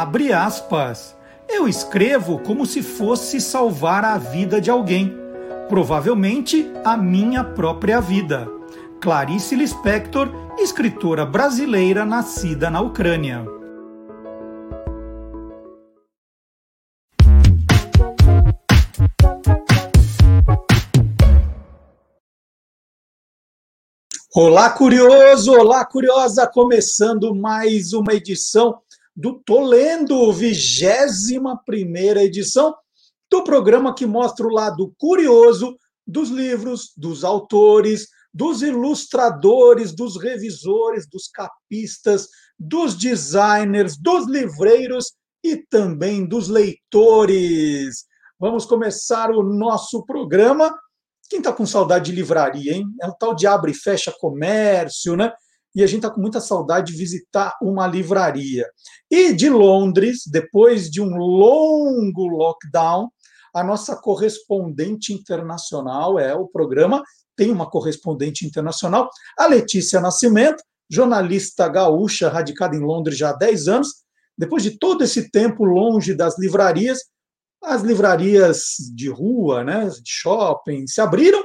Abre 0.00 0.32
aspas. 0.32 1.16
Eu 1.48 1.66
escrevo 1.66 2.38
como 2.38 2.64
se 2.64 2.82
fosse 2.84 3.40
salvar 3.40 4.04
a 4.04 4.16
vida 4.16 4.60
de 4.60 4.70
alguém, 4.70 5.12
provavelmente 5.68 6.70
a 6.84 6.96
minha 6.96 7.42
própria 7.42 8.00
vida. 8.00 8.48
Clarice 9.00 9.56
Lispector, 9.56 10.30
escritora 10.56 11.26
brasileira 11.26 12.04
nascida 12.04 12.70
na 12.70 12.80
Ucrânia. 12.80 13.44
Olá, 24.32 24.70
curioso! 24.70 25.52
Olá, 25.52 25.84
curiosa! 25.84 26.46
Começando 26.46 27.34
mais 27.34 27.92
uma 27.92 28.14
edição 28.14 28.78
do 29.18 29.42
Tolendo, 29.44 30.32
21 30.32 32.20
edição 32.20 32.72
do 33.28 33.42
programa 33.42 33.92
que 33.92 34.06
mostra 34.06 34.46
o 34.46 34.50
lado 34.50 34.94
curioso 34.96 35.76
dos 36.06 36.30
livros, 36.30 36.92
dos 36.96 37.24
autores, 37.24 38.06
dos 38.32 38.62
ilustradores, 38.62 39.92
dos 39.92 40.16
revisores, 40.16 41.08
dos 41.10 41.26
capistas, 41.26 42.28
dos 42.56 42.94
designers, 42.94 43.96
dos 44.00 44.24
livreiros 44.28 45.12
e 45.42 45.56
também 45.68 46.24
dos 46.24 46.48
leitores. 46.48 48.04
Vamos 48.38 48.64
começar 48.66 49.32
o 49.32 49.42
nosso 49.42 50.04
programa. 50.06 50.72
Quem 51.28 51.40
está 51.40 51.52
com 51.52 51.66
saudade 51.66 52.12
de 52.12 52.16
livraria, 52.16 52.72
hein? 52.72 52.86
É 53.02 53.08
o 53.08 53.14
tal 53.14 53.34
de 53.34 53.48
abre 53.48 53.72
e 53.72 53.74
fecha 53.74 54.14
comércio, 54.20 55.16
né? 55.16 55.32
E 55.74 55.82
a 55.82 55.86
gente 55.86 55.98
está 55.98 56.10
com 56.10 56.20
muita 56.20 56.40
saudade 56.40 56.92
de 56.92 56.98
visitar 56.98 57.54
uma 57.62 57.86
livraria. 57.86 58.66
E 59.10 59.32
de 59.32 59.48
Londres, 59.48 60.22
depois 60.26 60.90
de 60.90 61.00
um 61.00 61.16
longo 61.16 62.26
lockdown, 62.26 63.08
a 63.54 63.62
nossa 63.62 63.96
correspondente 63.96 65.12
internacional 65.12 66.18
é 66.18 66.34
o 66.34 66.46
programa, 66.46 67.02
tem 67.36 67.50
uma 67.50 67.70
correspondente 67.70 68.46
internacional, 68.46 69.08
a 69.38 69.46
Letícia 69.46 70.00
Nascimento, 70.00 70.62
jornalista 70.90 71.68
gaúcha, 71.68 72.28
radicada 72.28 72.76
em 72.76 72.80
Londres 72.80 73.16
já 73.16 73.30
há 73.30 73.32
10 73.34 73.68
anos. 73.68 73.88
Depois 74.36 74.62
de 74.62 74.78
todo 74.78 75.04
esse 75.04 75.30
tempo 75.30 75.64
longe 75.64 76.14
das 76.14 76.38
livrarias, 76.38 76.98
as 77.62 77.82
livrarias 77.82 78.74
de 78.94 79.08
rua, 79.08 79.64
né, 79.64 79.88
de 79.88 80.10
shopping, 80.10 80.86
se 80.86 81.00
abriram 81.00 81.42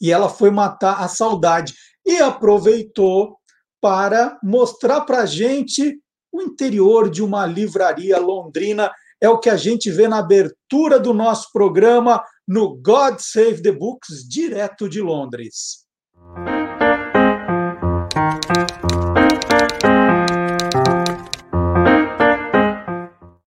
e 0.00 0.12
ela 0.12 0.28
foi 0.28 0.50
matar 0.50 1.00
a 1.02 1.08
saudade 1.08 1.74
e 2.10 2.18
aproveitou 2.18 3.36
para 3.80 4.36
mostrar 4.42 5.02
para 5.02 5.20
a 5.20 5.26
gente 5.26 5.96
o 6.32 6.42
interior 6.42 7.08
de 7.08 7.22
uma 7.22 7.46
livraria 7.46 8.18
londrina. 8.18 8.90
É 9.20 9.28
o 9.28 9.38
que 9.38 9.48
a 9.48 9.56
gente 9.56 9.88
vê 9.92 10.08
na 10.08 10.18
abertura 10.18 10.98
do 10.98 11.14
nosso 11.14 11.52
programa 11.52 12.20
no 12.48 12.74
God 12.82 13.20
Save 13.20 13.62
the 13.62 13.70
Books, 13.70 14.28
direto 14.28 14.88
de 14.88 15.00
Londres. 15.00 15.86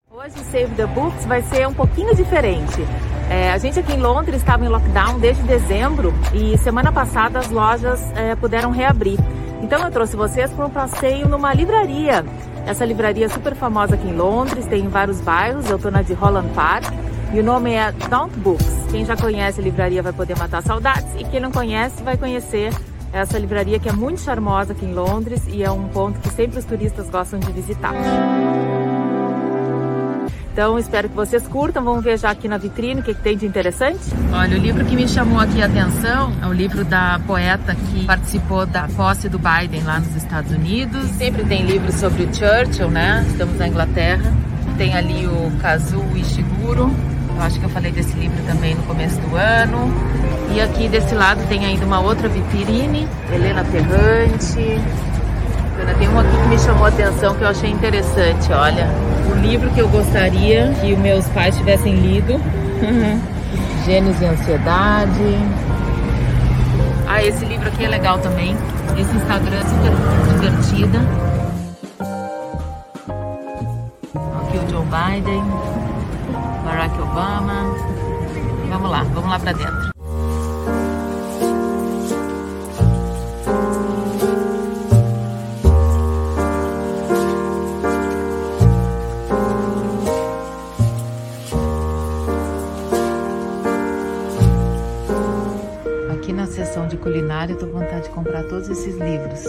Hoje 0.10 0.36
o 0.40 0.46
Save 0.46 0.76
the 0.76 0.86
Books 0.88 1.26
vai 1.26 1.42
ser 1.42 1.68
um 1.68 1.74
pouquinho 1.74 2.16
diferente. 2.16 2.82
É, 3.34 3.52
a 3.52 3.58
gente 3.58 3.80
aqui 3.80 3.94
em 3.94 3.98
Londres 3.98 4.42
estava 4.42 4.64
em 4.64 4.68
lockdown 4.68 5.18
desde 5.18 5.42
dezembro 5.42 6.14
e 6.36 6.56
semana 6.60 6.92
passada 6.92 7.40
as 7.40 7.50
lojas 7.50 8.00
é, 8.16 8.36
puderam 8.36 8.70
reabrir. 8.70 9.18
Então 9.60 9.84
eu 9.84 9.90
trouxe 9.90 10.16
vocês 10.16 10.52
para 10.52 10.68
um 10.68 10.70
passeio 10.70 11.28
numa 11.28 11.52
livraria. 11.52 12.24
Essa 12.64 12.86
livraria 12.86 13.26
é 13.26 13.30
super 13.30 13.56
famosa 13.56 13.96
aqui 13.96 14.08
em 14.08 14.14
Londres, 14.14 14.68
tem 14.68 14.86
em 14.86 14.88
vários 14.88 15.20
bairros. 15.20 15.68
Eu 15.68 15.78
estou 15.78 15.90
na 15.90 16.04
de 16.04 16.14
Holland 16.14 16.48
Park 16.50 16.94
e 17.34 17.40
o 17.40 17.44
nome 17.44 17.74
é 17.74 17.92
Don't 18.08 18.38
Books. 18.38 18.86
Quem 18.92 19.04
já 19.04 19.18
conhece 19.18 19.60
a 19.60 19.64
livraria 19.64 20.04
vai 20.04 20.14
poder 20.14 20.38
matar 20.38 20.62
saudades 20.62 21.08
e 21.18 21.24
quem 21.24 21.40
não 21.40 21.52
conhece 21.52 22.04
vai 22.04 22.16
conhecer 22.16 22.72
essa 23.12 23.40
livraria 23.40 23.80
que 23.80 23.90
é 23.90 23.94
muito 23.94 24.22
charmosa 24.22 24.74
aqui 24.74 24.86
em 24.86 24.94
Londres 24.94 25.42
e 25.48 25.64
é 25.64 25.72
um 25.72 25.88
ponto 25.88 26.20
que 26.20 26.30
sempre 26.30 26.60
os 26.60 26.66
turistas 26.66 27.10
gostam 27.10 27.40
de 27.40 27.52
visitar. 27.52 27.96
Então 30.54 30.78
espero 30.78 31.10
que 31.10 31.16
vocês 31.16 31.48
curtam, 31.48 31.84
vamos 31.84 32.04
ver 32.04 32.20
já 32.20 32.30
aqui 32.30 32.48
na 32.48 32.60
vitrine 32.60 33.02
o 33.02 33.04
que, 33.04 33.16
que, 33.16 33.22
tem 33.22 33.36
de 33.36 33.44
interessante. 33.44 34.00
Olha, 34.32 34.56
o 34.56 34.62
livro 34.62 34.86
que 34.86 34.96
me 34.96 35.08
chamou 35.08 35.40
aqui 35.40 35.60
a 35.64 35.66
atenção 35.66 36.32
é 36.44 36.46
o 36.46 36.54
livro 36.54 36.86
da 36.86 37.20
poeta 37.26 37.74
que 37.74 38.06
participou 38.06 38.64
da 38.64 38.88
posse 38.96 39.28
do 39.28 39.40
Biden 39.40 39.82
lá 39.82 40.00
nos 40.00 40.16
Estados 40.16 40.52
Unidos. 40.52 41.10
Sempre 41.18 41.44
tem 41.44 41.66
livros 41.66 41.96
sobre 41.96 42.26
o 42.26 42.28
Churchill, 42.32 42.92
né? 42.92 43.26
Estamos 43.32 43.58
na 43.58 43.68
Inglaterra. 43.68 44.32
Tem 44.78 44.94
ali 44.94 45.26
o 45.26 45.52
Kazuo 45.60 46.16
Ishiguro. 46.16 46.92
Eu 47.36 47.42
acho 47.42 47.60
que 47.60 47.66
eu 47.66 47.70
falei 47.70 47.92
desse 47.92 48.16
livro 48.16 48.38
também 48.46 48.76
no 48.76 48.84
começo 48.84 49.20
do 49.22 49.36
ano. 49.36 49.92
E 50.54 50.62
aqui 50.62 50.88
desse 50.88 51.16
lado 51.16 51.44
tem 51.48 51.66
ainda 51.66 51.84
uma 51.84 52.00
outra 52.00 52.30
vitrine, 52.30 53.08
Helena 53.32 53.64
Ferrante, 53.64 54.80
tem 55.96 56.08
um 56.08 56.20
aqui 56.20 56.30
que 56.32 56.48
me 56.48 56.60
chamou 56.60 56.86
a 56.86 56.90
atenção 56.90 57.36
que 57.36 57.42
eu 57.42 57.48
achei 57.48 57.70
interessante, 57.70 58.52
olha. 58.52 58.88
O 59.32 59.36
livro 59.36 59.70
que 59.72 59.80
eu 59.80 59.90
gostaria 59.90 60.74
que 60.80 60.94
os 60.94 61.00
meus 61.00 61.28
pais 61.30 61.58
tivessem 61.58 61.96
lido. 61.96 62.40
Gênios 63.86 64.20
e 64.22 64.26
Ansiedade. 64.26 65.38
Ah, 67.08 67.24
esse 67.24 67.44
livro 67.46 67.68
aqui 67.68 67.86
é 67.86 67.88
legal 67.90 68.20
também. 68.20 68.56
Esse 68.98 69.16
Instagram 69.16 69.58
é 69.58 69.64
super 69.64 69.92
divertida. 70.34 71.00
Aqui 74.42 74.58
o 74.58 74.70
Joe 74.70 74.86
Biden, 74.86 75.44
Barack 76.64 77.02
Obama. 77.02 77.76
Vamos 78.70 78.90
lá, 78.90 79.04
vamos 79.14 79.30
lá 79.30 79.40
para 79.40 79.52
dentro. 79.54 79.93
Culinária, 97.14 97.54
estou 97.54 97.70
com 97.70 97.78
vontade 97.78 98.04
de 98.06 98.10
comprar 98.10 98.44
todos 98.46 98.68
esses 98.70 98.96
livros. 98.96 99.46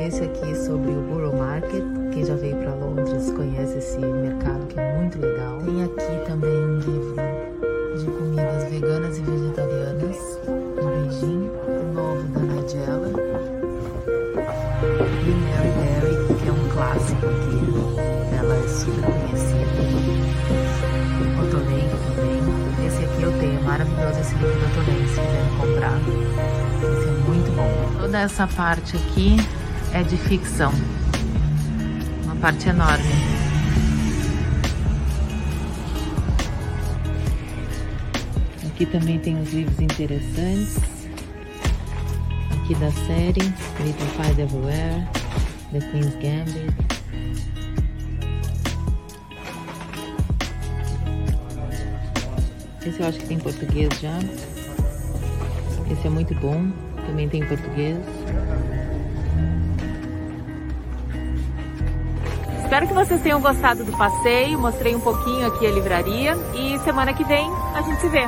Esse 0.00 0.24
aqui 0.24 0.56
sobre 0.56 0.90
o 0.90 1.00
Borough 1.02 1.36
Market, 1.36 1.84
quem 2.12 2.24
já 2.24 2.34
veio 2.34 2.56
para 2.56 2.69
maravilhoso 24.00 24.20
esse 24.20 24.34
livro 24.34 24.60
da 24.60 24.68
Tolenque, 24.68 25.08
se 25.08 25.20
quiser 25.20 25.50
comprar. 25.58 25.98
Esse 25.98 27.08
é 27.08 27.12
muito 27.26 27.50
bom. 27.54 28.00
Toda 28.00 28.18
essa 28.18 28.46
parte 28.46 28.96
aqui 28.96 29.36
é 29.92 30.02
de 30.02 30.16
ficção. 30.16 30.72
Uma 32.24 32.36
parte 32.36 32.68
enorme. 32.68 33.04
Aqui 38.66 38.86
também 38.86 39.18
tem 39.18 39.36
uns 39.36 39.52
livros 39.52 39.78
interessantes. 39.78 40.78
Aqui 42.52 42.74
da 42.76 42.90
série 43.06 43.52
Little 43.80 44.06
Fight 44.16 44.40
Everywhere, 44.40 45.06
The 45.72 45.80
Queen's 45.90 46.14
Gambit. 46.14 46.89
Esse 52.84 53.00
eu 53.00 53.06
acho 53.06 53.18
que 53.18 53.26
tem 53.26 53.38
português 53.38 53.88
já. 54.00 54.18
Esse 55.92 56.06
é 56.06 56.10
muito 56.10 56.34
bom, 56.36 56.70
também 57.06 57.28
tem 57.28 57.42
em 57.42 57.46
português. 57.46 57.98
Espero 62.62 62.86
que 62.86 62.94
vocês 62.94 63.20
tenham 63.20 63.40
gostado 63.40 63.84
do 63.84 63.92
passeio, 63.96 64.58
mostrei 64.58 64.94
um 64.94 65.00
pouquinho 65.00 65.46
aqui 65.46 65.66
a 65.66 65.70
livraria 65.70 66.34
e 66.54 66.78
semana 66.84 67.12
que 67.12 67.24
vem 67.24 67.50
a 67.74 67.82
gente 67.82 68.00
se 68.00 68.08
vê. 68.08 68.24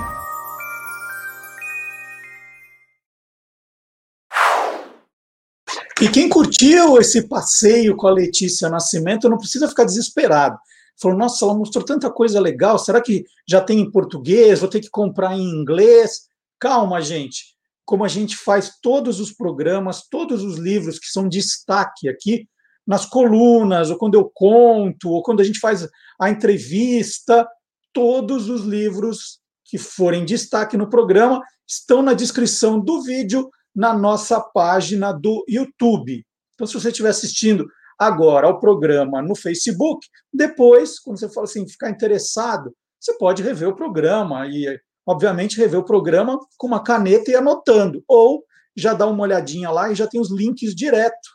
E 6.03 6.09
quem 6.09 6.29
curtiu 6.29 6.99
esse 6.99 7.29
passeio 7.29 7.95
com 7.95 8.09
a 8.09 8.13
Letícia 8.13 8.69
Nascimento 8.69 9.29
não 9.29 9.39
precisa 9.39 9.69
ficar 9.69 9.85
desesperado. 9.85 10.59
Falou, 11.01 11.19
nossa, 11.19 11.45
ela 11.45 11.55
mostrou 11.55 11.85
tanta 11.85 12.11
coisa 12.11 12.41
legal, 12.41 12.79
será 12.79 13.01
que 13.01 13.25
já 13.49 13.61
tem 13.61 13.81
em 13.81 13.91
português? 13.91 14.61
Vou 14.61 14.69
ter 14.69 14.81
que 14.81 14.91
comprar 14.91 15.37
em 15.37 15.43
inglês? 15.43 16.29
Calma, 16.59 17.01
gente 17.01 17.53
como 17.85 18.05
a 18.05 18.09
gente 18.09 18.37
faz 18.37 18.79
todos 18.81 19.21
os 19.21 19.33
programas, 19.33 20.09
todos 20.09 20.43
os 20.43 20.57
livros 20.57 20.99
que 20.99 21.07
são 21.07 21.29
destaque 21.29 22.09
aqui, 22.09 22.49
nas 22.87 23.07
colunas, 23.07 23.91
ou 23.91 23.97
quando 23.97 24.15
eu 24.15 24.31
conto, 24.33 25.11
ou 25.11 25.23
quando 25.23 25.41
a 25.41 25.45
gente 25.45 25.59
faz 25.59 25.89
a 26.21 26.31
entrevista, 26.31 27.47
todos 27.93 28.49
os 28.49 28.63
livros 28.63 29.41
que 29.65 29.79
forem 29.79 30.25
destaque 30.25 30.77
no 30.77 30.89
programa 30.89 31.41
estão 31.69 32.03
na 32.03 32.13
descrição 32.13 32.81
do 32.81 33.03
vídeo 33.03 33.51
na 33.75 33.93
nossa 33.93 34.41
página 34.41 35.13
do 35.13 35.45
YouTube. 35.49 36.25
Então, 36.55 36.67
se 36.67 36.75
você 36.75 36.89
estiver 36.89 37.11
assistindo 37.11 37.67
agora 38.07 38.47
ao 38.47 38.59
programa 38.59 39.23
no 39.23 39.35
Facebook, 39.35 40.07
depois, 40.33 40.99
quando 40.99 41.19
você 41.19 41.29
fala 41.29 41.45
assim, 41.45 41.69
ficar 41.69 41.91
interessado, 41.91 42.75
você 43.01 43.17
pode 43.19 43.43
rever 43.43 43.69
o 43.69 43.77
programa 43.77 44.47
e, 44.47 44.79
obviamente, 45.07 45.57
rever 45.57 45.81
o 45.81 45.85
programa 45.85 46.39
com 46.57 46.67
uma 46.67 46.83
caneta 46.83 47.31
e 47.31 47.35
anotando, 47.35 48.03
ou 48.07 48.45
já 48.77 48.95
dá 48.95 49.07
uma 49.07 49.23
olhadinha 49.23 49.71
lá 49.71 49.91
e 49.91 49.95
já 49.95 50.07
tem 50.07 50.21
os 50.21 50.31
links 50.31 50.75
direto 50.75 51.29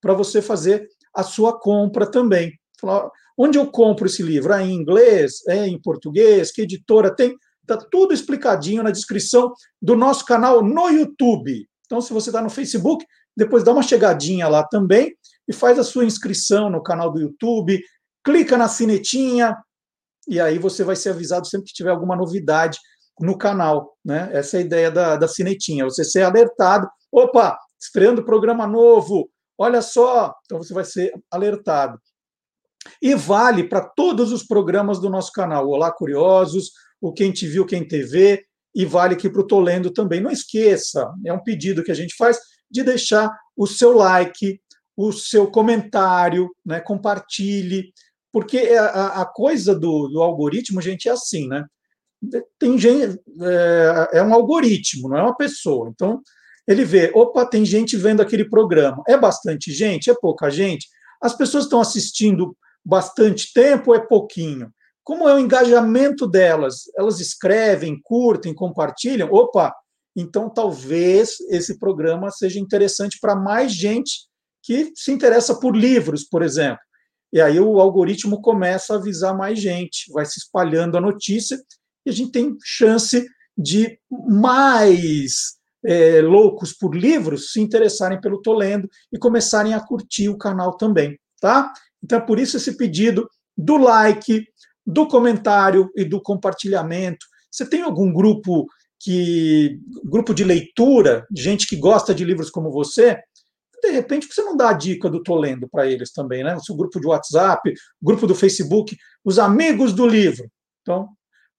para 0.00 0.12
você 0.12 0.42
fazer 0.42 0.86
a 1.14 1.22
sua 1.22 1.58
compra 1.58 2.10
também. 2.10 2.52
Onde 3.36 3.58
eu 3.58 3.66
compro 3.66 4.06
esse 4.06 4.22
livro? 4.22 4.52
É 4.52 4.62
em 4.62 4.74
inglês? 4.74 5.46
É 5.48 5.66
em 5.66 5.80
português? 5.80 6.52
Que 6.52 6.62
editora 6.62 7.14
tem? 7.14 7.34
Está 7.62 7.78
tudo 7.90 8.12
explicadinho 8.12 8.82
na 8.82 8.90
descrição 8.90 9.52
do 9.80 9.96
nosso 9.96 10.24
canal 10.24 10.62
no 10.62 10.88
YouTube. 10.90 11.66
Então, 11.86 12.00
se 12.00 12.12
você 12.12 12.28
está 12.28 12.42
no 12.42 12.50
Facebook, 12.50 13.04
depois 13.36 13.64
dá 13.64 13.72
uma 13.72 13.82
chegadinha 13.82 14.48
lá 14.48 14.62
também 14.62 15.16
e 15.48 15.52
faz 15.52 15.78
a 15.78 15.84
sua 15.84 16.04
inscrição 16.04 16.70
no 16.70 16.82
canal 16.82 17.12
do 17.12 17.20
YouTube, 17.20 17.80
clica 18.24 18.56
na 18.56 18.68
sinetinha 18.68 19.56
e 20.26 20.40
aí 20.40 20.58
você 20.58 20.82
vai 20.82 20.96
ser 20.96 21.10
avisado 21.10 21.46
sempre 21.46 21.66
que 21.66 21.74
tiver 21.74 21.90
alguma 21.90 22.16
novidade 22.16 22.78
no 23.20 23.36
canal. 23.36 23.96
Né? 24.04 24.30
Essa 24.32 24.56
é 24.56 24.60
a 24.60 24.62
ideia 24.62 24.90
da, 24.90 25.16
da 25.16 25.28
sinetinha, 25.28 25.84
você 25.84 26.04
ser 26.04 26.22
alertado. 26.22 26.88
Opa, 27.12 27.58
estreando 27.80 28.24
programa 28.24 28.66
novo, 28.66 29.28
olha 29.58 29.82
só, 29.82 30.34
então 30.44 30.58
você 30.58 30.72
vai 30.72 30.84
ser 30.84 31.12
alertado. 31.30 31.98
E 33.00 33.14
vale 33.14 33.64
para 33.64 33.80
todos 33.80 34.32
os 34.32 34.44
programas 34.44 34.98
do 34.98 35.08
nosso 35.08 35.32
canal. 35.32 35.68
Olá, 35.68 35.90
curiosos, 35.92 36.70
o 37.00 37.12
Quem 37.12 37.32
Te 37.32 37.46
Viu, 37.46 37.66
Quem 37.66 37.86
TV, 37.86 38.44
e 38.74 38.84
vale 38.84 39.14
aqui 39.14 39.30
para 39.30 39.40
o 39.40 39.46
Tolendo 39.46 39.90
também. 39.90 40.20
Não 40.20 40.30
esqueça, 40.30 41.10
é 41.24 41.32
um 41.32 41.42
pedido 41.42 41.82
que 41.82 41.92
a 41.92 41.94
gente 41.94 42.14
faz 42.16 42.38
de 42.74 42.82
deixar 42.82 43.30
o 43.56 43.68
seu 43.68 43.92
like, 43.92 44.60
o 44.96 45.12
seu 45.12 45.48
comentário, 45.48 46.50
né? 46.66 46.80
compartilhe, 46.80 47.92
porque 48.32 48.58
a, 48.58 49.22
a 49.22 49.26
coisa 49.26 49.74
do, 49.76 50.08
do, 50.08 50.20
algoritmo, 50.20 50.82
gente, 50.82 51.08
é 51.08 51.12
assim, 51.12 51.46
né? 51.46 51.64
Tem 52.58 52.76
gente, 52.76 53.20
é, 53.40 54.18
é 54.18 54.22
um 54.22 54.34
algoritmo, 54.34 55.08
não 55.08 55.18
é 55.18 55.22
uma 55.22 55.36
pessoa. 55.36 55.88
Então, 55.88 56.20
ele 56.66 56.84
vê, 56.84 57.12
opa, 57.14 57.46
tem 57.46 57.64
gente 57.64 57.96
vendo 57.96 58.20
aquele 58.20 58.48
programa. 58.48 59.04
É 59.06 59.16
bastante 59.16 59.70
gente? 59.70 60.10
É 60.10 60.14
pouca 60.14 60.50
gente? 60.50 60.88
As 61.22 61.32
pessoas 61.36 61.64
estão 61.64 61.80
assistindo 61.80 62.56
bastante 62.84 63.52
tempo 63.52 63.92
ou 63.92 63.96
é 63.96 64.00
pouquinho? 64.00 64.72
Como 65.04 65.28
é 65.28 65.34
o 65.34 65.38
engajamento 65.38 66.26
delas? 66.26 66.84
Elas 66.96 67.20
escrevem, 67.20 68.00
curtem, 68.02 68.52
compartilham? 68.52 69.28
Opa, 69.30 69.72
então 70.16 70.48
talvez 70.48 71.40
esse 71.50 71.78
programa 71.78 72.30
seja 72.30 72.58
interessante 72.60 73.18
para 73.20 73.34
mais 73.34 73.72
gente 73.72 74.28
que 74.62 74.92
se 74.94 75.12
interessa 75.12 75.58
por 75.58 75.76
livros, 75.76 76.24
por 76.24 76.42
exemplo. 76.42 76.80
E 77.32 77.40
aí 77.40 77.58
o 77.58 77.80
algoritmo 77.80 78.40
começa 78.40 78.94
a 78.94 78.96
avisar 78.96 79.36
mais 79.36 79.58
gente, 79.58 80.10
vai 80.12 80.24
se 80.24 80.38
espalhando 80.38 80.96
a 80.96 81.00
notícia 81.00 81.60
e 82.06 82.10
a 82.10 82.12
gente 82.12 82.30
tem 82.30 82.56
chance 82.62 83.26
de 83.56 83.98
mais 84.10 85.56
é, 85.84 86.22
loucos 86.22 86.72
por 86.72 86.96
livros 86.96 87.52
se 87.52 87.60
interessarem 87.60 88.20
pelo 88.20 88.40
Tolendo 88.40 88.88
e 89.12 89.18
começarem 89.18 89.74
a 89.74 89.80
curtir 89.80 90.28
o 90.28 90.38
canal 90.38 90.76
também, 90.76 91.18
tá? 91.40 91.72
Então, 92.02 92.18
é 92.18 92.22
por 92.22 92.38
isso 92.38 92.56
esse 92.56 92.76
pedido 92.76 93.28
do 93.56 93.76
like, 93.76 94.46
do 94.86 95.06
comentário 95.06 95.90
e 95.96 96.04
do 96.04 96.20
compartilhamento. 96.20 97.26
Você 97.50 97.68
tem 97.68 97.82
algum 97.82 98.12
grupo 98.12 98.66
que 99.04 99.78
grupo 100.02 100.32
de 100.32 100.42
leitura, 100.42 101.26
gente 101.36 101.66
que 101.66 101.76
gosta 101.76 102.14
de 102.14 102.24
livros 102.24 102.48
como 102.48 102.72
você? 102.72 103.20
De 103.82 103.90
repente, 103.90 104.26
você 104.26 104.40
não 104.40 104.56
dá 104.56 104.70
a 104.70 104.72
dica 104.72 105.10
do 105.10 105.22
Tô 105.22 105.36
Lendo 105.36 105.68
para 105.68 105.86
eles 105.86 106.10
também, 106.10 106.42
né? 106.42 106.56
O 106.56 106.60
seu 106.60 106.74
grupo 106.74 106.98
de 106.98 107.06
WhatsApp, 107.06 107.70
grupo 108.02 108.26
do 108.26 108.34
Facebook, 108.34 108.96
os 109.22 109.38
amigos 109.38 109.92
do 109.92 110.06
livro. 110.06 110.50
Então, 110.80 111.10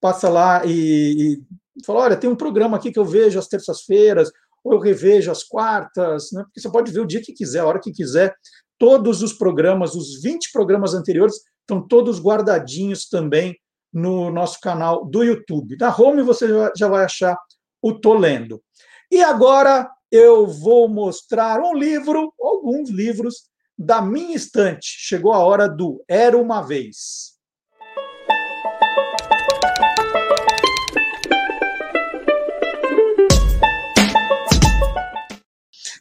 passa 0.01 0.27
lá 0.27 0.65
e, 0.65 1.39
e 1.77 1.85
fala: 1.85 1.99
olha, 1.99 2.17
tem 2.17 2.27
um 2.27 2.35
programa 2.35 2.77
aqui 2.77 2.91
que 2.91 2.97
eu 2.97 3.05
vejo 3.05 3.37
às 3.37 3.47
terças-feiras, 3.47 4.31
ou 4.63 4.73
eu 4.73 4.79
revejo 4.79 5.31
às 5.31 5.43
quartas, 5.43 6.31
né? 6.33 6.41
Porque 6.45 6.59
você 6.59 6.71
pode 6.71 6.91
ver 6.91 7.01
o 7.01 7.07
dia 7.07 7.21
que 7.21 7.31
quiser, 7.31 7.59
a 7.59 7.67
hora 7.67 7.79
que 7.79 7.91
quiser. 7.91 8.33
Todos 8.79 9.21
os 9.21 9.33
programas, 9.33 9.93
os 9.93 10.19
20 10.19 10.51
programas 10.51 10.95
anteriores, 10.95 11.35
estão 11.61 11.87
todos 11.87 12.19
guardadinhos 12.19 13.07
também 13.07 13.55
no 13.95 14.29
nosso 14.29 14.59
canal 14.59 15.05
do 15.05 15.23
YouTube. 15.23 15.77
Na 15.79 15.95
home 15.95 16.21
você 16.21 16.45
já 16.75 16.89
vai 16.89 17.05
achar 17.05 17.37
o 17.81 17.93
Tô 17.93 18.13
Lendo. 18.13 18.61
E 19.09 19.23
agora 19.23 19.89
eu 20.11 20.45
vou 20.45 20.89
mostrar 20.89 21.61
um 21.61 21.73
livro, 21.73 22.33
alguns 22.41 22.89
livros 22.89 23.45
da 23.77 24.01
minha 24.01 24.35
estante. 24.35 24.85
Chegou 24.85 25.31
a 25.31 25.39
hora 25.39 25.69
do 25.69 26.03
Era 26.09 26.37
uma 26.37 26.61
vez. 26.61 27.35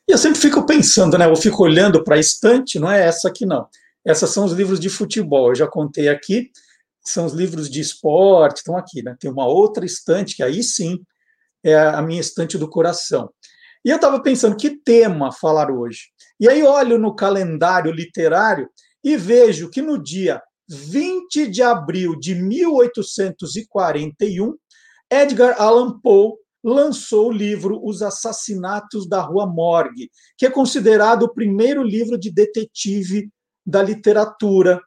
E 0.09 0.13
eu 0.13 0.19
sempre 0.19 0.41
fico 0.41 0.67
pensando, 0.67 1.17
né? 1.17 1.27
Eu 1.27 1.37
fico 1.37 1.63
olhando 1.63 2.03
para 2.03 2.17
a 2.17 2.21
estante, 2.21 2.81
não 2.81 2.91
é 2.91 3.07
essa 3.07 3.29
aqui 3.29 3.47
não. 3.47 3.69
Essas 4.05 4.31
são 4.31 4.45
os 4.45 4.53
livros 4.53 4.81
de 4.81 4.91
futebol, 4.91 5.51
eu 5.51 5.55
já 5.55 5.67
contei 5.69 6.09
aqui, 6.09 6.51
são 7.05 7.27
os 7.27 7.33
livros 7.33 7.69
de 7.69 7.81
esporte, 7.81 8.59
estão 8.59 8.77
aqui, 8.77 9.03
né? 9.03 9.17
Tem 9.19 9.31
uma 9.31 9.47
outra 9.47 9.85
estante, 9.85 10.37
que 10.37 10.43
aí 10.43 10.63
sim 10.63 10.99
é 11.63 11.77
a 11.77 12.01
minha 12.03 12.21
estante 12.21 12.59
do 12.59 12.69
coração. 12.69 13.31
E 13.85 13.91
eu 13.91 13.97
estava 13.97 14.23
pensando, 14.23 14.57
que 14.57 14.71
tema 14.71 15.31
falar 15.31 15.71
hoje? 15.71 16.09
E 16.41 16.49
aí 16.49 16.63
olho 16.63 16.99
no 16.99 17.15
calendário 17.15 17.93
literário 17.93 18.71
e 19.03 19.17
vejo 19.17 19.69
que 19.69 19.83
no 19.83 20.03
dia 20.03 20.43
20 20.69 21.49
de 21.49 21.63
abril 21.63 22.19
de 22.19 22.35
1841, 22.35 24.57
Edgar 25.11 25.61
Allan 25.61 26.01
Poe 26.01 26.33
lançou 26.63 27.29
o 27.29 27.33
livro 27.33 27.79
Os 27.85 28.01
Assassinatos 28.01 29.07
da 29.07 29.21
Rua 29.21 29.47
Morgue, 29.47 30.11
que 30.39 30.47
é 30.47 30.51
considerado 30.51 31.25
o 31.25 31.35
primeiro 31.35 31.83
livro 31.83 32.19
de 32.19 32.33
detetive 32.33 33.29
da 33.67 33.83
literatura. 33.83 34.81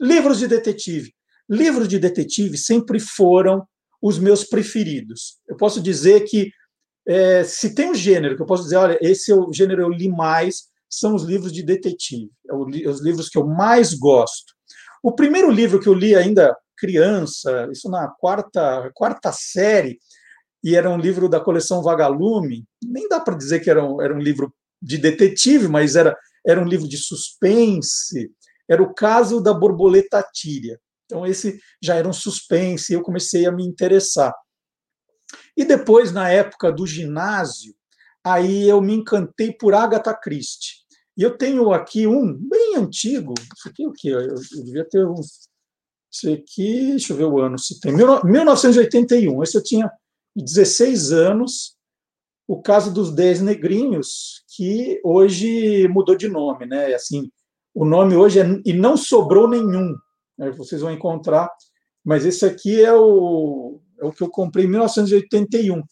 Livros 0.00 0.38
de 0.38 0.48
detetive. 0.48 1.12
Livros 1.52 1.86
de 1.86 1.98
detetive 1.98 2.56
sempre 2.56 2.98
foram 2.98 3.66
os 4.00 4.18
meus 4.18 4.42
preferidos. 4.44 5.38
Eu 5.46 5.56
posso 5.56 5.80
dizer 5.80 6.24
que, 6.24 6.50
é, 7.06 7.44
se 7.44 7.74
tem 7.74 7.90
um 7.90 7.94
gênero 7.94 8.36
que 8.36 8.42
eu 8.42 8.46
posso 8.46 8.62
dizer, 8.62 8.76
olha, 8.76 8.98
esse 9.00 9.30
é 9.30 9.34
o 9.34 9.52
gênero 9.52 9.82
eu 9.82 9.90
li 9.90 10.08
mais, 10.08 10.68
são 10.88 11.14
os 11.14 11.24
livros 11.24 11.52
de 11.52 11.62
detetive. 11.62 12.30
É 12.48 12.54
os 12.88 13.02
livros 13.02 13.28
que 13.28 13.36
eu 13.36 13.46
mais 13.46 13.92
gosto. 13.92 14.54
O 15.02 15.12
primeiro 15.12 15.50
livro 15.50 15.78
que 15.78 15.88
eu 15.88 15.94
li 15.94 16.14
ainda 16.14 16.56
criança, 16.76 17.68
isso 17.70 17.88
na 17.90 18.08
quarta, 18.08 18.90
quarta 18.94 19.30
série, 19.32 19.98
e 20.64 20.74
era 20.74 20.88
um 20.88 20.98
livro 20.98 21.28
da 21.28 21.40
coleção 21.40 21.82
Vagalume, 21.82 22.64
nem 22.82 23.08
dá 23.08 23.20
para 23.20 23.36
dizer 23.36 23.60
que 23.60 23.70
era 23.70 23.84
um, 23.84 24.00
era 24.00 24.14
um 24.14 24.18
livro 24.18 24.52
de 24.80 24.96
detetive, 24.96 25.68
mas 25.68 25.96
era 25.96 26.16
era 26.44 26.60
um 26.60 26.66
livro 26.66 26.88
de 26.88 26.96
suspense, 26.96 28.30
era 28.68 28.82
o 28.82 28.92
caso 28.92 29.40
da 29.40 29.54
borboleta 29.54 30.24
tíria. 30.32 30.80
Então, 31.12 31.26
esse 31.26 31.60
já 31.82 31.96
era 31.96 32.08
um 32.08 32.12
suspense, 32.12 32.90
e 32.90 32.96
eu 32.96 33.02
comecei 33.02 33.44
a 33.44 33.52
me 33.52 33.66
interessar. 33.66 34.34
E 35.54 35.62
depois, 35.62 36.10
na 36.10 36.30
época 36.30 36.72
do 36.72 36.86
ginásio, 36.86 37.74
aí 38.24 38.66
eu 38.66 38.80
me 38.80 38.94
encantei 38.94 39.52
por 39.52 39.74
Agatha 39.74 40.14
Christie. 40.14 40.76
E 41.14 41.22
eu 41.22 41.36
tenho 41.36 41.70
aqui 41.70 42.06
um 42.06 42.32
bem 42.32 42.76
antigo, 42.76 43.34
isso 43.54 43.68
aqui 43.68 43.84
é 43.84 43.88
o 43.88 43.92
quê? 43.92 44.08
Eu, 44.08 44.20
eu 44.20 44.64
devia 44.64 44.88
ter 44.88 45.06
uns. 45.06 45.50
Isso 46.10 46.32
aqui, 46.32 46.90
deixa 46.92 47.12
eu 47.12 47.16
ver 47.18 47.24
o 47.24 47.38
ano, 47.38 47.58
se 47.58 47.78
tem. 47.78 47.92
1981, 47.92 49.42
esse 49.42 49.58
eu 49.58 49.62
tinha 49.62 49.90
16 50.34 51.12
anos, 51.12 51.76
o 52.48 52.62
caso 52.62 52.92
dos 52.92 53.14
Dez 53.14 53.42
Negrinhos, 53.42 54.44
que 54.56 54.98
hoje 55.04 55.86
mudou 55.88 56.16
de 56.16 56.28
nome, 56.28 56.64
né? 56.64 56.94
Assim, 56.94 57.30
o 57.74 57.84
nome 57.84 58.16
hoje 58.16 58.40
é 58.40 58.44
e 58.64 58.72
não 58.72 58.96
sobrou 58.96 59.46
nenhum. 59.46 59.94
Né? 60.38 60.50
Vocês 60.50 60.80
vão 60.80 60.92
encontrar, 60.92 61.50
mas 62.04 62.24
esse 62.24 62.44
aqui 62.44 62.82
é 62.82 62.92
o, 62.92 63.80
é 64.00 64.04
o 64.04 64.12
que 64.12 64.22
eu 64.22 64.28
comprei 64.28 64.64
em 64.64 64.68
1981. 64.68 65.82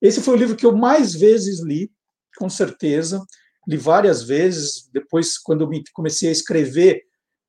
Esse 0.00 0.20
foi 0.20 0.34
o 0.34 0.36
livro 0.36 0.56
que 0.56 0.64
eu 0.64 0.76
mais 0.76 1.14
vezes 1.14 1.62
li, 1.62 1.90
com 2.38 2.48
certeza. 2.48 3.22
Li 3.68 3.76
várias 3.76 4.22
vezes. 4.22 4.88
Depois, 4.92 5.38
quando 5.38 5.64
eu 5.64 5.82
comecei 5.92 6.30
a 6.30 6.32
escrever 6.32 7.02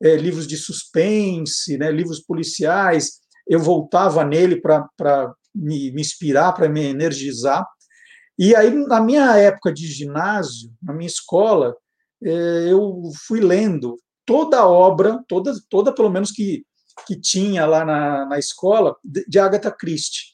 é, 0.03 0.15
livros 0.15 0.45
de 0.45 0.57
suspense, 0.57 1.77
né, 1.77 1.91
livros 1.91 2.19
policiais, 2.19 3.21
eu 3.47 3.59
voltava 3.59 4.23
nele 4.25 4.59
para 4.59 5.33
me, 5.55 5.91
me 5.91 6.01
inspirar, 6.01 6.53
para 6.53 6.67
me 6.67 6.83
energizar. 6.83 7.65
E 8.37 8.55
aí, 8.55 8.73
na 8.87 8.99
minha 8.99 9.37
época 9.37 9.71
de 9.71 9.87
ginásio, 9.87 10.71
na 10.81 10.93
minha 10.93 11.07
escola, 11.07 11.75
é, 12.23 12.71
eu 12.71 13.01
fui 13.27 13.39
lendo 13.39 13.97
toda 14.25 14.65
obra, 14.65 15.23
toda, 15.27 15.53
toda 15.69 15.93
pelo 15.93 16.09
menos 16.09 16.31
que, 16.31 16.65
que 17.07 17.19
tinha 17.19 17.65
lá 17.65 17.85
na, 17.85 18.25
na 18.25 18.39
escola, 18.39 18.95
de, 19.03 19.25
de 19.27 19.39
Agatha 19.39 19.71
Christie. 19.71 20.31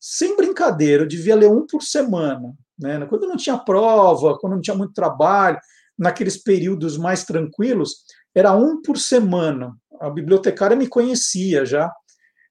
Sem 0.00 0.36
brincadeira, 0.36 1.04
eu 1.04 1.08
devia 1.08 1.34
ler 1.34 1.50
um 1.50 1.66
por 1.66 1.82
semana. 1.82 2.54
Né? 2.78 3.06
Quando 3.06 3.26
não 3.26 3.36
tinha 3.36 3.56
prova, 3.56 4.38
quando 4.38 4.54
não 4.54 4.60
tinha 4.60 4.76
muito 4.76 4.92
trabalho, 4.92 5.58
naqueles 5.98 6.36
períodos 6.36 6.98
mais 6.98 7.24
tranquilos, 7.24 8.04
era 8.34 8.52
um 8.52 8.82
por 8.82 8.98
semana. 8.98 9.74
A 10.00 10.10
bibliotecária 10.10 10.76
me 10.76 10.88
conhecia 10.88 11.64
já, 11.64 11.90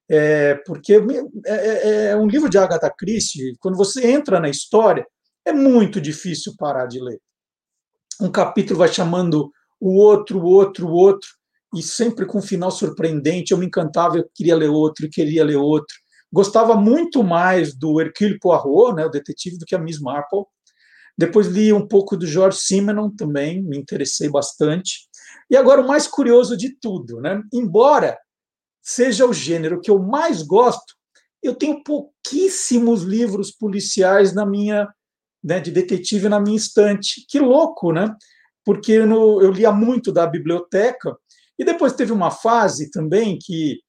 é, 0.10 0.56
porque 0.66 0.94
é, 1.46 1.54
é, 1.54 2.06
é 2.08 2.16
um 2.16 2.28
livro 2.28 2.50
de 2.50 2.58
Agatha 2.58 2.90
Christie, 2.90 3.56
quando 3.60 3.78
você 3.78 4.08
entra 4.08 4.40
na 4.40 4.50
história, 4.50 5.06
é 5.46 5.52
muito 5.52 6.00
difícil 6.00 6.54
parar 6.58 6.86
de 6.86 7.00
ler. 7.00 7.20
Um 8.22 8.32
capítulo 8.32 8.80
vai 8.80 8.88
chamando 8.88 9.52
o 9.84 9.96
outro, 9.96 10.40
o 10.40 10.46
outro, 10.46 10.88
o 10.88 10.92
outro, 10.94 11.28
e 11.76 11.84
sempre 11.84 12.26
com 12.26 12.38
um 12.38 12.42
final 12.42 12.72
surpreendente. 12.72 13.52
Eu 13.52 13.58
me 13.58 13.66
encantava, 13.66 14.18
eu 14.18 14.30
queria 14.34 14.56
ler 14.56 14.70
outro, 14.70 15.10
queria 15.10 15.44
ler 15.44 15.58
outro. 15.58 15.94
Gostava 16.32 16.78
muito 16.78 17.22
mais 17.22 17.76
do 17.76 18.00
Hercule 18.00 18.40
Poirot, 18.40 18.96
né, 18.96 19.06
o 19.06 19.10
detetive, 19.10 19.58
do 19.58 19.66
que 19.66 19.76
a 19.76 19.80
Miss 19.80 20.00
Marple. 20.00 20.46
Depois 21.18 21.48
li 21.48 21.74
um 21.74 21.86
pouco 21.86 22.16
do 22.16 22.26
George 22.26 22.60
Simenon 22.60 23.10
também, 23.10 23.62
me 23.62 23.78
interessei 23.78 24.30
bastante. 24.30 25.02
E 25.50 25.58
agora 25.58 25.82
o 25.82 25.88
mais 25.88 26.08
curioso 26.08 26.56
de 26.56 26.80
tudo, 26.80 27.20
né? 27.20 27.42
Embora 27.52 28.18
seja 28.82 29.26
o 29.26 29.34
gênero 29.34 29.82
que 29.82 29.92
eu 29.92 30.00
mais 30.00 30.42
gosto, 30.42 30.96
eu 31.44 31.54
tenho 31.54 31.84
pouquíssimos 31.84 33.04
livros 33.04 33.52
policiais 33.52 34.34
na 34.34 34.46
minha, 34.46 34.88
né, 35.44 35.60
de 35.60 35.72
detetive 35.72 36.30
na 36.30 36.40
minha 36.40 36.58
estante. 36.58 37.26
Que 37.28 37.38
louco, 37.38 37.92
né? 37.92 38.16
Porque 38.66 39.00
no, 39.00 39.42
eu 39.42 39.52
lia 39.52 39.72
muito 39.72 40.12
da 40.12 40.26
biblioteca 40.26 41.16
e 41.58 41.66
depois 41.66 41.94
teve 41.94 42.12
uma 42.12 42.32
fase 42.32 42.90
também 42.90 43.38
que 43.40 43.80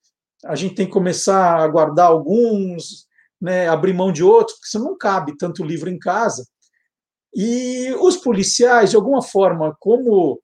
a 0.45 0.55
gente 0.55 0.75
tem 0.75 0.87
que 0.87 0.93
começar 0.93 1.57
a 1.57 1.69
guardar 1.69 2.07
alguns, 2.07 3.07
né, 3.41 3.69
abrir 3.69 3.95
mão 3.95 4.13
de 4.13 4.23
outros, 4.23 4.57
porque 4.57 4.69
você 4.69 4.79
não 4.79 4.97
cabe 4.97 5.37
tanto 5.37 5.65
livro 5.65 5.89
em 5.89 5.99
casa. 5.99 6.47
E 7.35 7.93
os 8.01 8.17
policiais, 8.17 8.91
de 8.91 8.97
alguma 8.97 9.23
forma, 9.23 9.75
como 9.81 10.41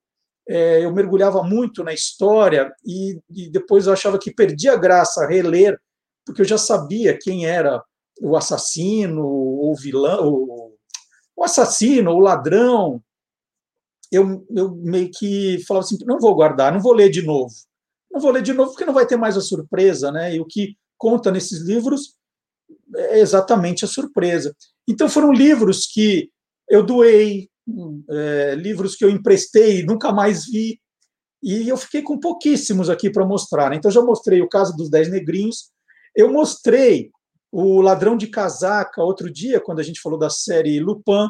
é, 0.48 0.84
eu 0.84 0.92
mergulhava 0.92 1.42
muito 1.42 1.84
na 1.84 1.92
história 1.92 2.72
e, 2.84 3.20
e, 3.30 3.48
depois 3.48 3.86
eu 3.86 3.92
achava 3.92 4.18
que 4.18 4.34
perdia 4.34 4.76
graça 4.76 5.26
reler, 5.26 5.78
porque 6.26 6.40
eu 6.40 6.46
já 6.46 6.58
sabia 6.58 7.16
quem 7.16 7.46
era 7.46 7.80
o 8.20 8.36
assassino, 8.36 9.24
o 9.24 9.74
vilão, 9.80 10.26
o, 10.26 10.74
o 11.36 11.44
assassino, 11.44 12.10
o 12.10 12.18
ladrão. 12.18 13.00
Eu, 14.10 14.44
eu 14.50 14.74
meio 14.76 15.10
que 15.10 15.62
falava 15.66 15.86
assim: 15.86 15.98
não 16.04 16.18
vou 16.18 16.34
guardar, 16.34 16.72
não 16.72 16.80
vou 16.80 16.92
ler 16.92 17.10
de 17.10 17.22
novo. 17.22 17.54
Não 18.10 18.20
vou 18.20 18.30
ler 18.30 18.42
de 18.42 18.52
novo 18.52 18.70
porque 18.70 18.84
não 18.84 18.94
vai 18.94 19.06
ter 19.06 19.16
mais 19.16 19.36
a 19.36 19.40
surpresa, 19.40 20.10
né? 20.10 20.34
E 20.34 20.40
o 20.40 20.44
que 20.44 20.76
conta 20.98 21.30
nesses 21.30 21.60
livros 21.60 22.14
é 22.94 23.20
exatamente 23.20 23.84
a 23.84 23.88
surpresa. 23.88 24.54
Então 24.88 25.08
foram 25.08 25.32
livros 25.32 25.86
que 25.86 26.30
eu 26.68 26.84
doei, 26.84 27.48
é, 28.10 28.54
livros 28.56 28.96
que 28.96 29.04
eu 29.04 29.10
emprestei 29.10 29.80
e 29.80 29.86
nunca 29.86 30.12
mais 30.12 30.46
vi, 30.46 30.80
e 31.42 31.68
eu 31.68 31.76
fiquei 31.76 32.02
com 32.02 32.18
pouquíssimos 32.18 32.90
aqui 32.90 33.10
para 33.10 33.26
mostrar. 33.26 33.70
Né? 33.70 33.76
Então, 33.76 33.90
já 33.90 34.02
mostrei 34.02 34.42
o 34.42 34.48
caso 34.48 34.76
dos 34.76 34.90
Dez 34.90 35.10
Negrinhos, 35.10 35.70
eu 36.14 36.30
mostrei 36.32 37.10
o 37.50 37.80
Ladrão 37.80 38.16
de 38.16 38.28
Casaca 38.28 39.02
outro 39.02 39.32
dia, 39.32 39.60
quando 39.60 39.80
a 39.80 39.82
gente 39.82 40.00
falou 40.00 40.18
da 40.18 40.30
série 40.30 40.78
Lupin. 40.78 41.28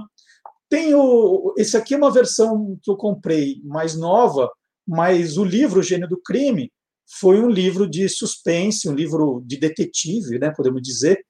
Tenho, 0.70 1.52
esse 1.58 1.76
aqui 1.76 1.94
é 1.94 1.96
uma 1.96 2.12
versão 2.12 2.78
que 2.80 2.90
eu 2.90 2.96
comprei 2.96 3.60
mais 3.64 3.96
nova, 3.96 4.48
mas 4.86 5.36
o 5.36 5.44
livro 5.44 5.82
Gênio 5.82 6.08
do 6.08 6.22
Crime 6.22 6.72
foi 7.18 7.40
um 7.40 7.50
livro 7.50 7.90
de 7.90 8.08
suspense, 8.08 8.88
um 8.88 8.94
livro 8.94 9.42
de 9.44 9.58
detetive, 9.58 10.38
né, 10.38 10.52
podemos 10.56 10.80
dizer, 10.80 11.26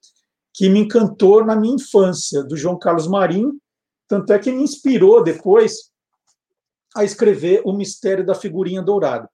que 0.53 0.69
me 0.69 0.81
encantou 0.81 1.43
na 1.43 1.55
minha 1.55 1.73
infância, 1.73 2.43
do 2.43 2.55
João 2.55 2.77
Carlos 2.77 3.07
Marinho, 3.07 3.59
tanto 4.07 4.31
é 4.31 4.37
que 4.37 4.51
me 4.51 4.61
inspirou 4.61 5.23
depois 5.23 5.89
a 6.95 7.03
escrever 7.03 7.61
O 7.65 7.73
Mistério 7.73 8.25
da 8.25 8.35
Figurinha 8.35 8.81
Dourada. 8.81 9.27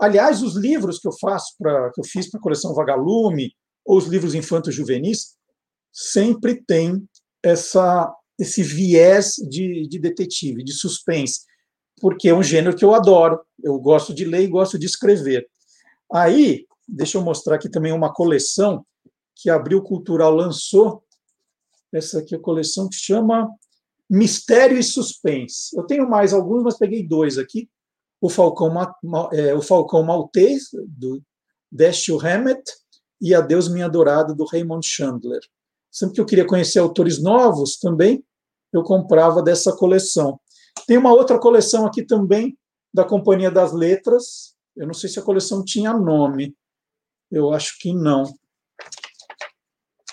Aliás, 0.00 0.40
os 0.40 0.54
livros 0.54 1.00
que 1.00 1.08
eu 1.08 1.12
faço 1.18 1.54
para 1.58 1.90
que 1.90 2.00
eu 2.00 2.04
fiz 2.04 2.30
para 2.30 2.38
a 2.38 2.42
coleção 2.42 2.74
Vagalume 2.74 3.52
ou 3.84 3.96
os 3.96 4.06
livros 4.06 4.34
infantos 4.34 4.72
juvenis 4.72 5.36
sempre 5.92 6.62
tem 6.62 7.04
essa 7.42 8.14
esse 8.38 8.62
viés 8.62 9.34
de, 9.48 9.86
de 9.88 9.98
detetive, 9.98 10.62
de 10.62 10.72
suspense, 10.72 11.40
porque 12.00 12.28
é 12.28 12.34
um 12.34 12.42
gênero 12.42 12.76
que 12.76 12.84
eu 12.84 12.94
adoro. 12.94 13.40
Eu 13.62 13.78
gosto 13.78 14.14
de 14.14 14.24
ler 14.24 14.42
e 14.42 14.48
gosto 14.48 14.78
de 14.78 14.86
escrever. 14.86 15.48
Aí, 16.12 16.66
deixa 16.86 17.18
eu 17.18 17.22
mostrar 17.22 17.56
aqui 17.56 17.68
também 17.68 17.92
uma 17.92 18.12
coleção 18.12 18.86
que 19.34 19.50
a 19.50 19.56
Abril 19.56 19.82
Cultural 19.82 20.32
lançou. 20.34 21.02
Essa 21.92 22.20
aqui 22.20 22.34
é 22.34 22.38
a 22.38 22.40
coleção 22.40 22.88
que 22.88 22.96
chama 22.96 23.48
Mistério 24.08 24.78
e 24.78 24.82
Suspense. 24.82 25.76
Eu 25.76 25.84
tenho 25.84 26.08
mais 26.08 26.32
alguns, 26.32 26.62
mas 26.62 26.78
peguei 26.78 27.06
dois 27.06 27.38
aqui. 27.38 27.68
O 28.20 28.28
Falcão, 28.28 28.72
é, 29.32 29.54
o 29.54 29.62
Falcão 29.62 30.02
Maltês, 30.02 30.64
do 30.86 31.22
Dashiell 31.70 32.20
Hammett, 32.20 32.62
e 33.20 33.34
Adeus 33.34 33.68
Minha 33.68 33.86
Adorada, 33.86 34.34
do 34.34 34.44
Raymond 34.44 34.86
Chandler. 34.86 35.40
Sempre 35.90 36.16
que 36.16 36.20
eu 36.20 36.26
queria 36.26 36.46
conhecer 36.46 36.78
autores 36.78 37.20
novos 37.20 37.78
também, 37.78 38.24
eu 38.72 38.82
comprava 38.82 39.42
dessa 39.42 39.74
coleção. 39.76 40.38
Tem 40.86 40.96
uma 40.96 41.12
outra 41.12 41.38
coleção 41.38 41.86
aqui 41.86 42.04
também, 42.04 42.56
da 42.92 43.04
Companhia 43.04 43.50
das 43.50 43.72
Letras. 43.72 44.54
Eu 44.76 44.86
não 44.86 44.94
sei 44.94 45.08
se 45.08 45.18
a 45.18 45.22
coleção 45.22 45.64
tinha 45.64 45.92
nome. 45.92 46.56
Eu 47.30 47.52
acho 47.52 47.78
que 47.78 47.92
não. 47.92 48.24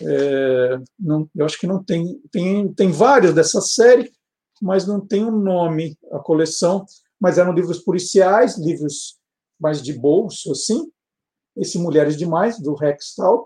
É, 0.02 0.78
não, 1.00 1.30
eu 1.36 1.46
acho 1.46 1.58
que 1.58 1.68
não 1.68 1.84
tem, 1.84 2.20
tem, 2.32 2.74
tem 2.74 2.92
vários 2.92 3.34
dessa 3.34 3.62
série, 3.62 4.12
mas 4.62 4.86
não 4.86 5.00
tem 5.00 5.24
um 5.24 5.40
nome 5.40 5.98
a 6.12 6.20
coleção. 6.20 6.86
Mas 7.20 7.38
eram 7.38 7.54
livros 7.54 7.80
policiais, 7.80 8.58
livros 8.58 9.18
mais 9.60 9.82
de 9.82 9.94
bolso, 9.94 10.52
assim. 10.52 10.92
Esse 11.56 11.80
Mulheres 11.80 12.18
Demais, 12.18 12.60
do 12.60 12.76
Rex 12.76 13.12
Stout. 13.12 13.46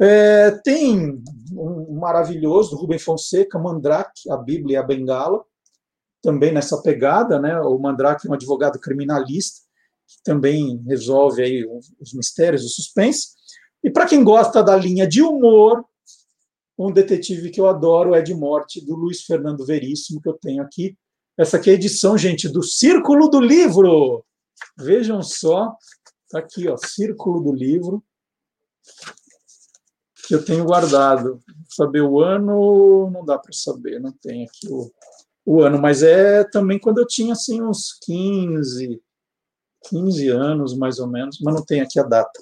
É, 0.00 0.52
tem 0.62 1.22
um 1.52 1.98
maravilhoso 1.98 2.70
do 2.70 2.76
Rubem 2.76 2.98
Fonseca, 2.98 3.58
Mandrake, 3.58 4.30
a 4.30 4.36
Bíblia 4.36 4.74
e 4.74 4.76
a 4.76 4.82
Bengala, 4.82 5.44
também 6.22 6.52
nessa 6.52 6.80
pegada, 6.82 7.40
né? 7.40 7.60
O 7.60 7.78
Mandrake 7.78 8.26
é 8.26 8.30
um 8.30 8.34
advogado 8.34 8.78
criminalista 8.78 9.60
que 10.06 10.22
também 10.24 10.82
resolve 10.86 11.42
aí 11.42 11.66
os 12.00 12.14
mistérios, 12.14 12.64
o 12.64 12.68
suspense. 12.68 13.28
E 13.84 13.90
para 13.90 14.06
quem 14.06 14.24
gosta 14.24 14.62
da 14.62 14.74
linha 14.74 15.06
de 15.06 15.22
humor, 15.22 15.84
um 16.78 16.90
detetive 16.90 17.50
que 17.50 17.60
eu 17.60 17.66
adoro 17.66 18.14
é 18.14 18.22
de 18.22 18.34
morte, 18.34 18.84
do 18.84 18.94
Luiz 18.94 19.22
Fernando 19.22 19.66
Veríssimo, 19.66 20.20
que 20.20 20.28
eu 20.28 20.38
tenho 20.40 20.62
aqui. 20.62 20.96
Essa 21.36 21.56
aqui 21.56 21.70
é 21.70 21.72
a 21.72 21.76
edição, 21.76 22.16
gente, 22.16 22.48
do 22.48 22.62
Círculo 22.62 23.28
do 23.28 23.40
Livro. 23.40 24.24
Vejam 24.76 25.22
só, 25.22 25.76
está 26.24 26.38
aqui, 26.38 26.68
ó, 26.68 26.76
Círculo 26.76 27.40
do 27.42 27.52
Livro, 27.52 28.02
que 30.28 30.34
eu 30.34 30.44
tenho 30.44 30.64
guardado. 30.64 31.40
Saber 31.70 32.02
o 32.02 32.20
ano, 32.20 33.10
não 33.10 33.24
dá 33.24 33.38
para 33.38 33.52
saber, 33.52 33.98
não 33.98 34.12
tem 34.12 34.44
aqui 34.44 34.68
o, 34.70 34.92
o 35.44 35.62
ano, 35.62 35.80
mas 35.80 36.02
é 36.02 36.44
também 36.44 36.78
quando 36.78 36.98
eu 36.98 37.06
tinha 37.06 37.32
assim 37.32 37.62
uns 37.62 37.98
15, 38.02 39.00
15 39.88 40.28
anos, 40.28 40.76
mais 40.76 40.98
ou 40.98 41.06
menos, 41.06 41.40
mas 41.40 41.54
não 41.54 41.64
tem 41.64 41.80
aqui 41.80 41.98
a 41.98 42.02
data. 42.02 42.38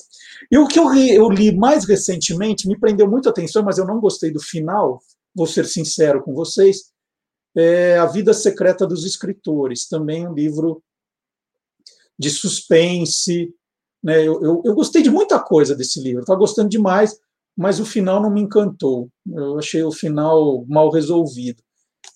E 0.50 0.59
o 0.59 0.66
que 0.66 0.78
eu, 0.78 0.93
eu 0.95 1.31
li 1.31 1.57
mais 1.57 1.85
recentemente 1.85 2.66
me 2.66 2.78
prendeu 2.78 3.09
muito 3.09 3.28
a 3.28 3.31
atenção, 3.31 3.62
mas 3.62 3.78
eu 3.78 3.87
não 3.87 4.00
gostei 4.00 4.33
do 4.33 4.40
final, 4.40 5.00
vou 5.33 5.47
ser 5.47 5.64
sincero 5.66 6.23
com 6.23 6.35
vocês, 6.35 6.90
é 7.57 7.97
A 7.99 8.07
Vida 8.07 8.35
Secreta 8.35 8.85
dos 8.85 9.05
Escritores, 9.05 9.88
também 9.88 10.26
um 10.26 10.35
livro 10.35 10.83
de 12.19 12.31
suspense. 12.31 13.55
Né? 14.02 14.26
Eu, 14.26 14.43
eu, 14.43 14.62
eu 14.64 14.75
gostei 14.75 15.02
de 15.02 15.11
muita 15.11 15.38
coisa 15.38 15.75
desse 15.75 16.00
livro, 16.00 16.21
estava 16.21 16.38
gostando 16.38 16.69
demais, 16.69 17.19
mas 17.56 17.80
o 17.80 17.86
final 17.86 18.20
não 18.20 18.30
me 18.30 18.40
encantou. 18.40 19.08
Eu 19.26 19.58
achei 19.58 19.82
o 19.82 19.92
final 19.92 20.64
mal 20.68 20.90
resolvido. 20.90 21.62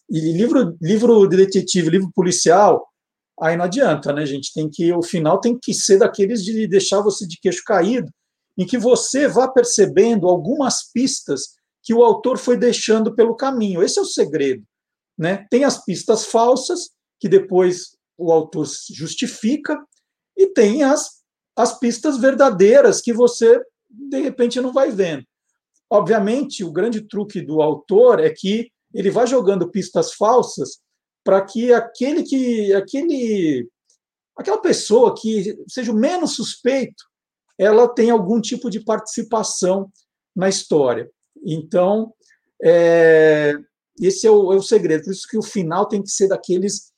E 0.08 0.20
livro, 0.32 0.76
livro 0.80 1.26
de 1.26 1.36
detetive, 1.36 1.90
livro 1.90 2.10
policial, 2.14 2.86
aí 3.40 3.56
não 3.56 3.64
adianta, 3.64 4.12
né, 4.12 4.26
gente? 4.26 4.52
Tem 4.52 4.68
que 4.68 4.92
o 4.92 5.02
final 5.02 5.40
tem 5.40 5.58
que 5.60 5.72
ser 5.72 5.98
daqueles 5.98 6.44
de 6.44 6.66
deixar 6.66 7.00
você 7.00 7.26
de 7.26 7.38
queixo 7.40 7.62
caído, 7.64 8.10
em 8.58 8.66
que 8.66 8.76
você 8.76 9.26
vá 9.26 9.48
percebendo 9.48 10.28
algumas 10.28 10.90
pistas 10.92 11.54
que 11.82 11.94
o 11.94 12.04
autor 12.04 12.36
foi 12.36 12.56
deixando 12.56 13.14
pelo 13.14 13.36
caminho. 13.36 13.82
Esse 13.82 13.98
é 13.98 14.02
o 14.02 14.06
segredo, 14.06 14.62
né? 15.16 15.46
Tem 15.50 15.64
as 15.64 15.82
pistas 15.82 16.26
falsas 16.26 16.90
que 17.18 17.28
depois 17.28 17.96
o 18.18 18.30
autor 18.30 18.66
justifica 18.90 19.78
e 20.36 20.46
tem 20.48 20.82
as 20.82 21.20
as 21.56 21.78
pistas 21.78 22.18
verdadeiras 22.18 23.00
que 23.00 23.12
você 23.12 23.60
de 23.90 24.20
repente 24.20 24.60
não 24.60 24.72
vai 24.72 24.90
vendo. 24.90 25.24
Obviamente, 25.90 26.64
o 26.64 26.72
grande 26.72 27.00
truque 27.00 27.40
do 27.40 27.60
autor 27.60 28.20
é 28.20 28.30
que 28.30 28.70
ele 28.94 29.10
vai 29.10 29.26
jogando 29.26 29.70
pistas 29.70 30.14
falsas 30.14 30.78
para 31.24 31.42
que 31.42 31.72
aquele 31.72 32.22
que 32.22 32.72
aquele 32.72 33.68
aquela 34.36 34.58
pessoa 34.58 35.14
que 35.14 35.58
seja 35.68 35.92
o 35.92 35.94
menos 35.94 36.34
suspeito, 36.36 37.04
ela 37.58 37.86
tenha 37.88 38.12
algum 38.12 38.40
tipo 38.40 38.70
de 38.70 38.80
participação 38.80 39.90
na 40.34 40.48
história. 40.48 41.10
Então, 41.44 42.14
é, 42.62 43.54
esse 44.00 44.26
é 44.26 44.30
o, 44.30 44.52
é 44.52 44.56
o 44.56 44.62
segredo. 44.62 45.04
Por 45.04 45.12
isso 45.12 45.28
que 45.28 45.36
o 45.36 45.42
final 45.42 45.86
tem 45.86 46.02
que 46.02 46.10
ser 46.10 46.28
daqueles 46.28 46.90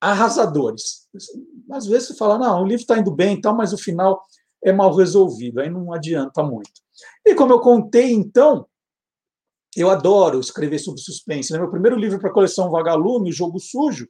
arrasadores. 0.00 1.08
Às 1.70 1.86
vezes 1.86 2.08
você 2.08 2.14
fala, 2.14 2.38
não, 2.38 2.62
o 2.62 2.66
livro 2.66 2.82
está 2.82 2.98
indo 2.98 3.14
bem, 3.14 3.40
tal, 3.40 3.54
mas 3.54 3.72
o 3.72 3.78
final 3.78 4.20
é 4.64 4.72
mal 4.72 4.94
resolvido, 4.94 5.60
aí 5.60 5.70
não 5.70 5.92
adianta 5.92 6.42
muito. 6.42 6.85
E 7.26 7.34
como 7.34 7.52
eu 7.52 7.58
contei, 7.58 8.12
então, 8.12 8.64
eu 9.76 9.90
adoro 9.90 10.38
escrever 10.38 10.78
sobre 10.78 11.00
suspense. 11.00 11.52
Né? 11.52 11.58
Meu 11.58 11.68
primeiro 11.68 11.96
livro 11.96 12.20
para 12.20 12.30
a 12.30 12.32
coleção 12.32 12.70
Vagalume, 12.70 13.32
Jogo 13.32 13.58
Sujo, 13.58 14.08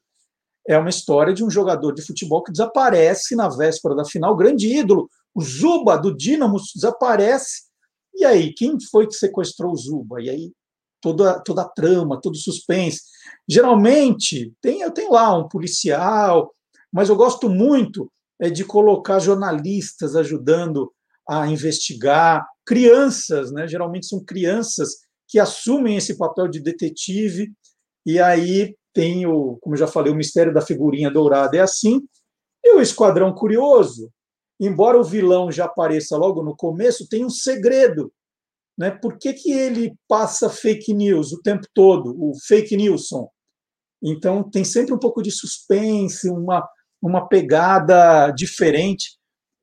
é 0.69 0.77
uma 0.77 0.91
história 0.91 1.33
de 1.33 1.43
um 1.43 1.51
jogador 1.51 1.93
de 1.93 2.03
futebol 2.03 2.43
que 2.43 2.53
desaparece 2.53 3.35
na 3.35 3.49
véspera 3.49 3.95
da 3.95 4.05
final, 4.05 4.37
grande 4.37 4.69
ídolo, 4.69 5.09
o 5.35 5.41
Zuba 5.41 5.97
do 5.97 6.15
Dinamo 6.15 6.59
desaparece. 6.75 7.63
E 8.15 8.25
aí, 8.25 8.53
quem 8.53 8.77
foi 8.91 9.07
que 9.07 9.15
sequestrou 9.15 9.73
o 9.73 9.77
Zuba? 9.77 10.21
E 10.21 10.29
aí, 10.29 10.53
toda, 11.01 11.41
toda 11.41 11.63
a 11.63 11.69
trama, 11.69 12.21
todo 12.21 12.35
o 12.35 12.39
suspense. 12.39 13.01
Geralmente, 13.49 14.53
tem, 14.61 14.83
eu 14.83 14.91
tenho 14.91 15.13
lá 15.13 15.37
um 15.39 15.49
policial, 15.49 16.53
mas 16.93 17.09
eu 17.09 17.17
gosto 17.17 17.49
muito 17.49 18.11
é, 18.41 18.51
de 18.51 18.65
colocar 18.65 19.19
jornalistas 19.21 20.17
ajudando 20.17 20.93
a 21.29 21.47
investigar, 21.47 22.47
crianças, 22.65 23.53
né? 23.53 23.67
geralmente 23.67 24.07
são 24.07 24.25
crianças 24.25 24.91
que 25.29 25.39
assumem 25.39 25.97
esse 25.97 26.17
papel 26.17 26.49
de 26.49 26.61
detetive, 26.61 27.53
e 28.05 28.21
aí 28.21 28.77
tem 28.95 29.27
o, 29.27 29.59
como 29.61 29.77
já 29.77 29.87
falei, 29.87 30.13
o 30.13 30.17
mistério 30.17 30.55
da 30.55 30.61
figurinha 30.61 31.11
dourada 31.11 31.57
é 31.57 31.61
assim, 31.61 32.01
e 32.65 32.75
o 32.75 32.81
Esquadrão 32.81 33.35
Curioso, 33.35 34.11
embora 34.61 34.99
o 34.99 35.05
vilão 35.05 35.51
já 35.51 35.67
apareça 35.67 36.17
logo 36.17 36.43
no 36.43 36.57
começo, 36.57 37.09
tem 37.09 37.25
um 37.25 37.31
segredo. 37.31 38.13
Né? 38.79 38.91
Por 38.91 39.19
que, 39.19 39.33
que 39.33 39.53
ele 39.53 39.95
passa 40.09 40.51
fake 40.51 40.93
news 40.93 41.33
o 41.33 41.41
tempo 41.41 41.67
todo, 41.75 42.15
o 42.19 42.33
fake 42.47 42.77
newson? 42.77 43.29
Então, 44.03 44.49
tem 44.49 44.65
sempre 44.65 44.95
um 44.95 44.99
pouco 44.99 45.23
de 45.23 45.31
suspense, 45.31 46.29
uma, 46.29 46.67
uma 47.01 47.27
pegada 47.29 48.31
diferente. 48.31 49.16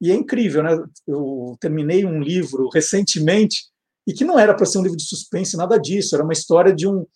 E 0.04 0.12
é 0.12 0.16
incrível, 0.16 0.62
né? 0.62 0.78
Eu 1.08 1.56
terminei 1.62 2.04
um 2.06 2.20
livro 2.20 2.68
recentemente 2.68 3.68
e 4.06 4.12
que 4.12 4.26
não 4.26 4.38
era 4.38 4.54
para 4.54 4.66
ser 4.66 4.78
um 4.78 4.84
livro 4.84 4.98
de 4.98 5.08
suspense, 5.08 5.56
nada 5.56 5.78
disso. 5.78 6.14
Era 6.14 6.26
uma 6.26 6.34
história 6.34 6.76
de 6.76 6.86
um, 6.86 7.08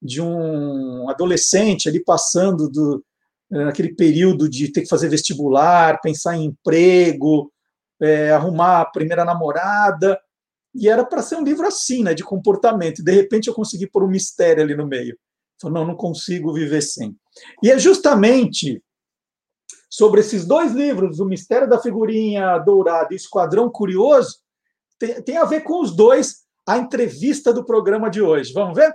de 0.00 0.22
um 0.22 1.06
adolescente 1.10 1.86
ali 1.86 2.02
passando 2.02 2.66
do, 2.70 3.04
eh, 3.52 3.64
naquele 3.66 3.94
período 3.94 4.48
de 4.48 4.72
ter 4.72 4.80
que 4.80 4.88
fazer 4.88 5.10
vestibular, 5.10 6.00
pensar 6.00 6.34
em 6.34 6.46
emprego, 6.46 7.52
é, 8.00 8.30
arrumar 8.30 8.80
a 8.80 8.86
primeira 8.86 9.22
namorada. 9.22 10.18
E 10.74 10.88
era 10.88 11.04
para 11.04 11.20
ser 11.20 11.36
um 11.36 11.44
livro 11.44 11.66
assim, 11.66 12.02
né, 12.02 12.14
de 12.14 12.24
comportamento. 12.24 13.00
E 13.00 13.04
de 13.04 13.12
repente 13.12 13.48
eu 13.48 13.54
consegui 13.54 13.86
pôr 13.86 14.02
um 14.02 14.08
mistério 14.08 14.62
ali 14.62 14.74
no 14.74 14.86
meio. 14.86 15.14
Falei, 15.60 15.74
não, 15.74 15.88
não 15.88 15.94
consigo 15.94 16.54
viver 16.54 16.80
sem. 16.80 17.14
E 17.62 17.70
é 17.70 17.78
justamente 17.78 18.82
sobre 19.90 20.20
esses 20.20 20.46
dois 20.46 20.72
livros, 20.72 21.18
O 21.18 21.24
Mistério 21.24 21.68
da 21.68 21.80
Figurinha 21.80 22.56
Dourada 22.58 23.08
e 23.10 23.16
Esquadrão 23.16 23.68
Curioso, 23.68 24.38
tem, 24.98 25.20
tem 25.20 25.36
a 25.36 25.44
ver 25.44 25.62
com 25.62 25.82
os 25.82 25.94
dois, 25.94 26.44
a 26.64 26.78
entrevista 26.78 27.52
do 27.52 27.64
programa 27.64 28.08
de 28.08 28.22
hoje. 28.22 28.52
Vamos 28.52 28.76
ver? 28.76 28.94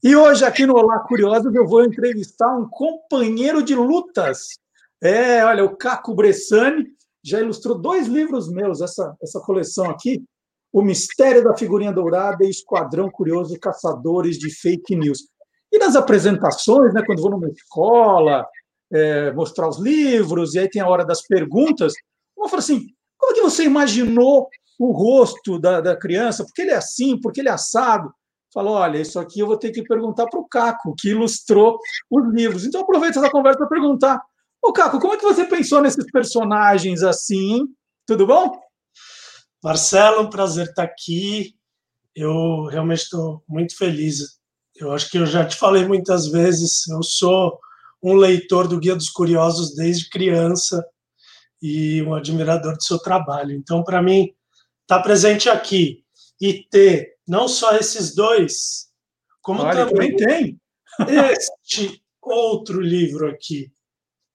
E 0.00 0.14
hoje, 0.14 0.44
aqui 0.44 0.66
no 0.66 0.76
Olá 0.76 1.00
Curiosos, 1.00 1.52
eu 1.54 1.66
vou 1.66 1.82
entrevistar 1.82 2.56
um 2.56 2.68
companheiro 2.68 3.62
de 3.62 3.74
lutas. 3.74 4.50
É, 5.02 5.44
olha, 5.44 5.64
o 5.64 5.76
Caco 5.76 6.14
Bressani 6.14 6.86
já 7.22 7.40
ilustrou 7.40 7.76
dois 7.76 8.06
livros 8.06 8.48
meus, 8.48 8.80
essa, 8.80 9.16
essa 9.22 9.40
coleção 9.40 9.90
aqui, 9.90 10.22
o 10.74 10.82
Mistério 10.82 11.44
da 11.44 11.56
Figurinha 11.56 11.92
Dourada 11.92 12.44
e 12.44 12.50
Esquadrão 12.50 13.08
Curioso 13.08 13.56
Caçadores 13.60 14.36
de 14.36 14.50
Fake 14.50 14.96
News. 14.96 15.28
E 15.72 15.78
nas 15.78 15.94
apresentações, 15.94 16.92
né, 16.92 17.00
quando 17.06 17.22
vou 17.22 17.30
numa 17.30 17.48
escola, 17.48 18.44
é, 18.92 19.30
mostrar 19.32 19.68
os 19.68 19.78
livros, 19.78 20.54
e 20.54 20.58
aí 20.58 20.68
tem 20.68 20.82
a 20.82 20.88
hora 20.88 21.04
das 21.04 21.22
perguntas, 21.22 21.92
eu 22.36 22.48
falo 22.48 22.58
assim: 22.58 22.88
como 23.16 23.30
é 23.30 23.34
que 23.36 23.42
você 23.42 23.62
imaginou 23.62 24.48
o 24.76 24.90
rosto 24.90 25.60
da, 25.60 25.80
da 25.80 25.96
criança? 25.96 26.44
Por 26.44 26.52
que 26.52 26.62
ele 26.62 26.72
é 26.72 26.76
assim? 26.76 27.20
Por 27.20 27.32
que 27.32 27.40
ele 27.40 27.48
é 27.48 27.52
assado? 27.52 28.12
Falou, 28.52 28.74
olha, 28.74 28.98
isso 28.98 29.20
aqui 29.20 29.38
eu 29.38 29.46
vou 29.46 29.56
ter 29.56 29.70
que 29.70 29.84
perguntar 29.84 30.26
para 30.26 30.40
o 30.40 30.48
Caco, 30.48 30.94
que 30.98 31.10
ilustrou 31.10 31.78
os 32.10 32.34
livros. 32.34 32.64
Então 32.64 32.80
aproveita 32.80 33.20
essa 33.20 33.30
conversa 33.30 33.58
para 33.58 33.68
perguntar. 33.68 34.20
Ô, 34.60 34.72
Caco, 34.72 34.98
como 34.98 35.14
é 35.14 35.16
que 35.16 35.24
você 35.24 35.44
pensou 35.44 35.80
nesses 35.80 36.10
personagens 36.10 37.04
assim? 37.04 37.64
Tudo 38.06 38.26
bom? 38.26 38.63
Marcelo, 39.64 40.20
um 40.20 40.28
prazer 40.28 40.66
estar 40.66 40.82
aqui. 40.82 41.54
Eu 42.14 42.66
realmente 42.66 43.04
estou 43.04 43.42
muito 43.48 43.74
feliz. 43.74 44.38
Eu 44.76 44.92
acho 44.92 45.10
que 45.10 45.16
eu 45.16 45.24
já 45.24 45.42
te 45.46 45.56
falei 45.56 45.86
muitas 45.88 46.26
vezes, 46.28 46.86
eu 46.88 47.02
sou 47.02 47.58
um 48.02 48.14
leitor 48.14 48.68
do 48.68 48.78
Guia 48.78 48.94
dos 48.94 49.08
Curiosos 49.08 49.74
desde 49.74 50.10
criança 50.10 50.84
e 51.62 52.02
um 52.02 52.12
admirador 52.12 52.76
do 52.76 52.84
seu 52.84 52.98
trabalho. 52.98 53.52
Então, 53.52 53.82
para 53.82 54.02
mim, 54.02 54.34
estar 54.82 54.98
tá 54.98 55.02
presente 55.02 55.48
aqui 55.48 56.04
e 56.38 56.62
ter 56.70 57.14
não 57.26 57.48
só 57.48 57.74
esses 57.74 58.14
dois, 58.14 58.90
como 59.40 59.62
Olha, 59.62 59.86
também 59.86 60.14
tem 60.14 60.60
este 61.32 62.02
outro 62.20 62.82
livro 62.82 63.30
aqui. 63.30 63.72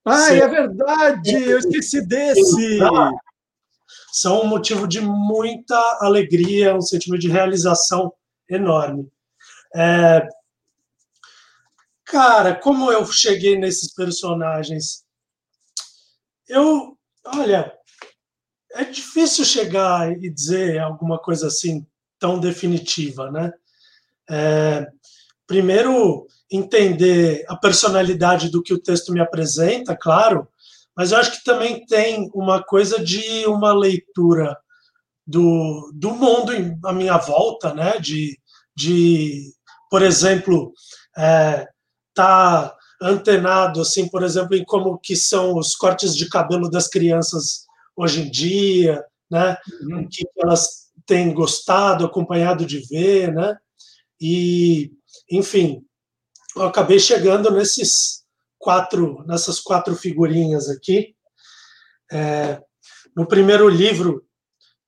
Ah, 0.04 0.34
é 0.34 0.48
verdade! 0.48 1.34
Eu 1.34 1.58
esqueci 1.58 2.04
desse! 2.04 2.80
São 4.12 4.42
um 4.42 4.46
motivo 4.46 4.86
de 4.86 5.00
muita 5.00 5.76
alegria, 6.00 6.74
um 6.74 6.80
sentimento 6.80 7.20
de 7.20 7.28
realização 7.28 8.12
enorme. 8.48 9.10
É... 9.74 10.26
Cara, 12.04 12.54
como 12.54 12.90
eu 12.90 13.06
cheguei 13.06 13.56
nesses 13.56 13.94
personagens? 13.94 15.04
Eu, 16.48 16.98
olha, 17.24 17.72
é 18.72 18.84
difícil 18.84 19.44
chegar 19.44 20.10
e 20.10 20.28
dizer 20.28 20.80
alguma 20.80 21.18
coisa 21.18 21.46
assim 21.46 21.86
tão 22.18 22.38
definitiva, 22.38 23.30
né? 23.30 23.52
É... 24.28 24.86
Primeiro, 25.46 26.26
entender 26.50 27.44
a 27.48 27.56
personalidade 27.56 28.50
do 28.50 28.62
que 28.62 28.72
o 28.74 28.80
texto 28.80 29.12
me 29.12 29.20
apresenta, 29.20 29.96
claro, 29.96 30.48
mas 30.96 31.12
eu 31.12 31.18
acho 31.18 31.32
que 31.32 31.44
também 31.44 31.84
tem 31.86 32.30
uma 32.34 32.62
coisa 32.62 33.02
de 33.02 33.46
uma 33.46 33.72
leitura 33.72 34.56
do, 35.26 35.90
do 35.94 36.10
mundo 36.10 36.52
à 36.84 36.92
minha 36.92 37.16
volta, 37.16 37.72
né? 37.72 37.98
De, 37.98 38.38
de 38.74 39.52
por 39.90 40.02
exemplo, 40.02 40.72
é, 41.16 41.66
tá 42.14 42.74
antenado, 43.00 43.80
assim, 43.80 44.08
por 44.08 44.22
exemplo, 44.22 44.54
em 44.54 44.64
como 44.64 44.98
que 44.98 45.16
são 45.16 45.56
os 45.56 45.74
cortes 45.74 46.14
de 46.14 46.28
cabelo 46.28 46.70
das 46.70 46.86
crianças 46.86 47.64
hoje 47.96 48.22
em 48.22 48.30
dia, 48.30 49.02
né? 49.30 49.56
Uhum. 49.82 50.08
que 50.10 50.26
elas 50.38 50.90
têm 51.06 51.32
gostado, 51.32 52.04
acompanhado 52.04 52.66
de 52.66 52.80
ver, 52.80 53.32
né? 53.32 53.56
E, 54.20 54.92
enfim, 55.30 55.82
eu 56.56 56.64
acabei 56.64 56.98
chegando 56.98 57.50
nesses 57.50 58.19
quatro, 58.60 59.24
nessas 59.26 59.58
quatro 59.58 59.96
figurinhas 59.96 60.68
aqui. 60.68 61.16
É, 62.12 62.62
no 63.16 63.26
primeiro 63.26 63.68
livro 63.68 64.22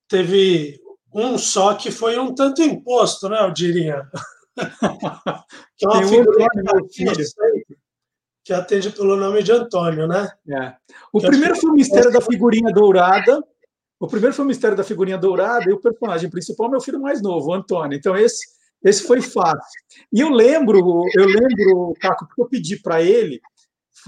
teve 0.07 0.79
um 1.13 1.39
só 1.39 1.75
que 1.75 1.91
foi 1.91 2.19
um 2.19 2.35
tanto 2.35 2.63
imposto, 2.63 3.29
né? 3.29 3.41
Eu 3.41 3.51
diria. 3.51 4.07
que 5.77 5.87
é 5.87 5.89
uma 5.89 6.07
figurinha 6.07 6.49
que, 6.91 7.77
que 8.45 8.53
atende 8.53 8.91
pelo 8.91 9.17
nome 9.17 9.43
de 9.43 9.53
Antônio, 9.53 10.07
né? 10.07 10.31
É. 10.49 10.75
O 11.13 11.19
que 11.19 11.27
primeiro 11.27 11.57
foi 11.57 11.71
o 11.71 11.75
Mistério 11.75 12.13
da 12.13 12.21
Figurinha 12.21 12.73
Dourada. 12.73 13.43
O 13.99 14.07
primeiro 14.07 14.35
foi 14.35 14.45
o 14.45 14.49
Mistério 14.49 14.77
da 14.77 14.85
Figurinha 14.85 15.17
Dourada 15.17 15.71
e 15.71 15.73
o 15.73 15.81
personagem 15.81 16.29
principal 16.29 16.67
é 16.67 16.71
meu 16.73 16.81
filho 16.81 17.01
mais 17.01 17.23
novo, 17.23 17.49
o 17.51 17.55
Antônio. 17.55 17.97
Então 17.97 18.17
esse 18.17 18.61
esse 18.85 19.05
foi 19.05 19.21
fácil. 19.23 19.81
E 20.13 20.21
eu 20.21 20.29
lembro, 20.29 21.05
eu 21.15 21.25
lembro, 21.25 21.95
Caco, 22.01 22.27
porque 22.27 22.43
eu 22.43 22.49
pedi 22.49 22.77
para 22.77 23.01
ele 23.01 23.41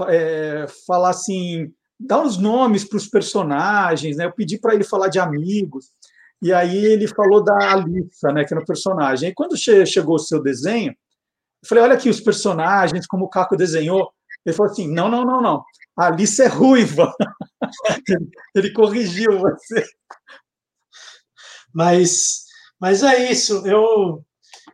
é, 0.08 0.66
falar 0.86 1.10
assim, 1.10 1.72
dar 1.98 2.22
os 2.22 2.36
nomes 2.38 2.84
para 2.84 2.96
os 2.96 3.06
personagens, 3.06 4.16
né? 4.16 4.26
Eu 4.26 4.32
pedi 4.32 4.58
para 4.58 4.74
ele 4.74 4.84
falar 4.84 5.08
de 5.08 5.18
amigos, 5.18 5.90
e 6.42 6.52
aí 6.52 6.84
ele 6.84 7.08
falou 7.08 7.42
da 7.42 7.72
Alissa, 7.72 8.30
né, 8.32 8.44
que 8.44 8.52
era 8.52 8.62
o 8.62 8.66
personagem. 8.66 9.30
E 9.30 9.34
quando 9.34 9.56
che 9.56 9.86
chegou 9.86 10.16
o 10.16 10.18
seu 10.18 10.42
desenho, 10.42 10.90
eu 10.90 11.68
falei, 11.68 11.84
olha 11.84 11.94
aqui 11.94 12.10
os 12.10 12.20
personagens, 12.20 13.06
como 13.06 13.24
o 13.24 13.30
Caco 13.30 13.56
desenhou. 13.56 14.12
Ele 14.44 14.54
falou 14.54 14.70
assim, 14.70 14.92
não, 14.92 15.08
não, 15.08 15.24
não, 15.24 15.40
não, 15.40 15.64
a 15.96 16.08
Alissa 16.08 16.44
é 16.44 16.48
ruiva. 16.48 17.14
ele, 18.08 18.28
ele 18.54 18.72
corrigiu 18.72 19.38
você. 19.38 19.86
Mas, 21.72 22.44
mas 22.78 23.02
é 23.02 23.30
isso. 23.30 23.66
Eu, 23.66 24.22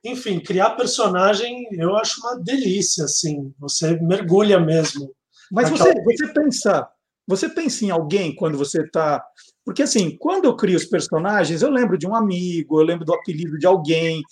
enfim, 0.05 0.41
criar 0.41 0.71
personagem 0.71 1.67
eu 1.73 1.97
acho 1.97 2.21
uma 2.21 2.39
delícia, 2.41 3.05
assim. 3.05 3.53
Você 3.59 3.99
mergulha 4.01 4.59
mesmo. 4.59 5.13
Mas 5.51 5.69
você, 5.69 5.93
você 6.03 6.33
pensa, 6.33 6.89
você 7.27 7.49
pensa 7.49 7.85
em 7.85 7.91
alguém 7.91 8.35
quando 8.35 8.57
você 8.57 8.83
está 8.83 9.25
porque, 9.65 9.83
assim, 9.83 10.17
quando 10.17 10.47
eu 10.47 10.57
crio 10.57 10.77
os 10.77 10.85
personagens, 10.85 11.63
eu 11.63 11.71
lembro 11.71 11.97
de 11.99 12.07
um 12.07 12.15
amigo, 12.15 12.81
eu 12.81 12.85
lembro 12.85 13.05
do 13.05 13.15
apelido 13.15 13.59
de 13.59 13.67
alguém. 13.67 14.23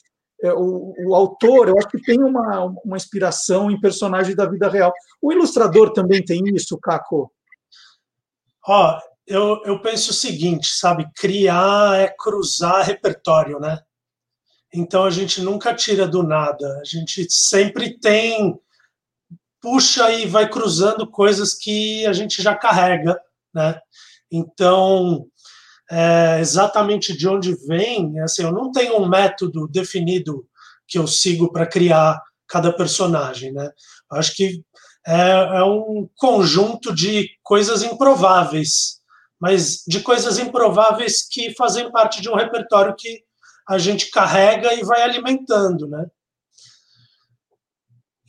É, 0.43 0.53
o, 0.53 0.95
o 1.07 1.15
autor, 1.15 1.69
eu 1.69 1.79
acho 1.79 1.89
que 1.89 2.03
tem 2.03 2.21
uma, 2.23 2.65
uma 2.85 2.97
inspiração 2.97 3.71
em 3.71 3.81
personagens 3.81 4.35
da 4.35 4.47
vida 4.47 4.69
real. 4.69 4.93
O 5.21 5.33
ilustrador 5.33 5.93
também 5.93 6.25
tem 6.25 6.43
isso, 6.55 6.79
Caco? 6.79 7.31
Ó, 8.67 8.99
eu, 9.27 9.63
eu 9.65 9.81
penso 9.81 10.11
o 10.11 10.15
seguinte, 10.15 10.71
sabe? 10.75 11.09
Criar 11.15 12.01
é 12.01 12.09
cruzar 12.09 12.85
repertório, 12.85 13.61
né? 13.61 13.79
Então 14.73 15.05
a 15.05 15.11
gente 15.11 15.41
nunca 15.41 15.75
tira 15.75 16.07
do 16.07 16.23
nada. 16.23 16.81
A 16.81 16.85
gente 16.85 17.27
sempre 17.31 17.99
tem 17.99 18.59
puxa 19.61 20.13
e 20.13 20.27
vai 20.27 20.49
cruzando 20.49 21.11
coisas 21.11 21.55
que 21.55 22.07
a 22.07 22.13
gente 22.13 22.43
já 22.43 22.55
carrega, 22.55 23.21
né? 23.53 23.81
Então, 24.31 25.27
é, 25.91 26.39
exatamente 26.41 27.17
de 27.17 27.27
onde 27.29 27.55
vem, 27.67 28.21
assim, 28.21 28.43
eu 28.43 28.53
não 28.53 28.71
tenho 28.71 28.97
um 28.99 29.09
método 29.09 29.67
definido 29.67 30.47
que 30.87 30.99
eu 30.99 31.07
sigo 31.07 31.51
para 31.51 31.67
criar 31.67 32.23
cada 32.47 32.73
personagem, 32.73 33.53
né? 33.53 33.71
Acho 34.11 34.35
que 34.35 34.63
é, 35.07 35.31
é, 35.31 35.65
um 35.65 36.09
conjunto 36.17 36.95
de 36.95 37.31
coisas 37.43 37.83
improváveis, 37.83 39.01
mas 39.41 39.83
de 39.87 40.01
coisas 40.01 40.39
improváveis 40.39 41.27
que 41.27 41.55
fazem 41.55 41.91
parte 41.91 42.21
de 42.21 42.29
um 42.29 42.35
repertório 42.35 42.95
que 42.97 43.23
a 43.69 43.77
gente 43.77 44.11
carrega 44.11 44.73
e 44.73 44.83
vai 44.83 45.03
alimentando, 45.03 45.87
né? 45.87 46.07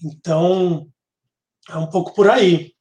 Então, 0.04 0.88
é 1.70 1.78
um 1.78 1.88
pouco 1.88 2.14
por 2.14 2.30
aí. 2.30 2.74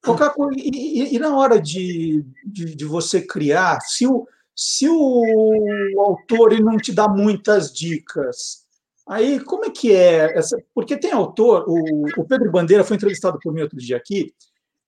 Caco, 0.00 0.50
e, 0.52 1.14
e, 1.14 1.18
na 1.18 1.34
hora 1.34 1.60
de, 1.60 2.24
de, 2.44 2.76
de, 2.76 2.84
você 2.84 3.22
criar, 3.22 3.80
se 3.80 4.06
o, 4.06 4.28
se 4.54 4.86
o 4.88 6.00
autor 6.00 6.60
não 6.60 6.76
te 6.76 6.92
dá 6.92 7.08
muitas 7.08 7.72
dicas, 7.72 8.66
aí 9.08 9.40
como 9.40 9.64
é 9.64 9.70
que 9.70 9.92
é? 9.92 10.36
Essa, 10.36 10.62
porque 10.74 10.96
tem 10.96 11.10
autor, 11.10 11.64
o, 11.66 12.20
o 12.20 12.24
Pedro 12.26 12.50
Bandeira 12.50 12.84
foi 12.84 12.96
entrevistado 12.96 13.38
por 13.42 13.52
mim 13.52 13.62
outro 13.62 13.78
dia 13.78 13.96
aqui, 13.96 14.34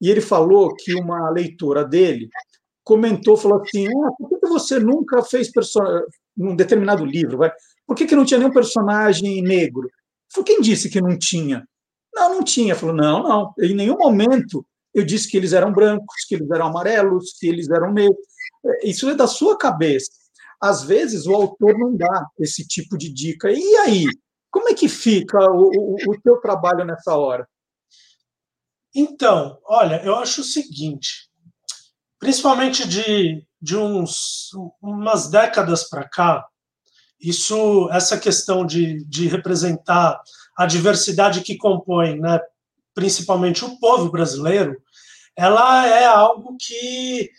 e 0.00 0.10
ele 0.10 0.20
falou 0.20 0.74
que 0.74 0.94
uma 0.94 1.30
leitora 1.30 1.82
dele 1.82 2.28
comentou, 2.84 3.38
falou 3.38 3.62
assim, 3.62 3.88
ah, 3.88 4.10
por 4.18 4.28
que 4.28 4.46
você 4.46 4.78
nunca 4.78 5.22
fez 5.22 5.50
num 6.36 6.54
determinado 6.54 7.04
livro, 7.04 7.38
vai? 7.38 7.50
por 7.86 7.96
que, 7.96 8.06
que 8.06 8.16
não 8.16 8.24
tinha 8.24 8.38
nenhum 8.38 8.52
personagem 8.52 9.40
negro? 9.42 9.88
Foi 10.32 10.42
quem 10.42 10.60
disse 10.60 10.90
que 10.90 11.00
não 11.00 11.16
tinha? 11.18 11.66
Não, 12.14 12.36
não 12.36 12.42
tinha. 12.44 12.74
Falou, 12.74 12.94
não, 12.94 13.22
não. 13.22 13.54
Em 13.60 13.74
nenhum 13.74 13.96
momento 13.96 14.66
eu 14.92 15.04
disse 15.04 15.28
que 15.28 15.36
eles 15.36 15.52
eram 15.52 15.72
brancos, 15.72 16.24
que 16.26 16.34
eles 16.34 16.50
eram 16.50 16.66
amarelos, 16.66 17.32
que 17.38 17.46
eles 17.46 17.68
eram 17.70 17.92
negros. 17.92 18.18
É, 18.64 18.88
isso 18.88 19.08
é 19.08 19.14
da 19.14 19.26
sua 19.26 19.56
cabeça. 19.56 20.10
Às 20.60 20.82
vezes 20.82 21.26
o 21.26 21.34
autor 21.34 21.78
não 21.78 21.94
dá 21.94 22.26
esse 22.40 22.66
tipo 22.66 22.96
de 22.96 23.12
dica. 23.12 23.50
E 23.50 23.76
aí? 23.76 24.06
Como 24.50 24.68
é 24.68 24.74
que 24.74 24.88
fica 24.88 25.38
o, 25.50 25.70
o, 25.70 25.96
o 26.08 26.20
teu 26.22 26.38
trabalho 26.38 26.84
nessa 26.84 27.14
hora? 27.14 27.46
Então, 28.94 29.58
olha, 29.66 30.02
eu 30.02 30.16
acho 30.16 30.40
o 30.40 30.44
seguinte, 30.44 31.25
principalmente 32.26 32.88
de, 32.88 33.46
de 33.62 33.76
uns, 33.76 34.50
umas 34.82 35.30
décadas 35.30 35.88
para 35.88 36.08
cá, 36.08 36.44
isso, 37.20 37.88
essa 37.92 38.18
questão 38.18 38.66
de, 38.66 39.04
de 39.04 39.28
representar 39.28 40.20
a 40.58 40.66
diversidade 40.66 41.42
que 41.42 41.56
compõe, 41.56 42.18
né, 42.18 42.40
principalmente 42.92 43.64
o 43.64 43.78
povo 43.78 44.10
brasileiro, 44.10 44.76
ela 45.36 45.86
é 45.86 46.04
algo 46.04 46.56
que 46.60 47.30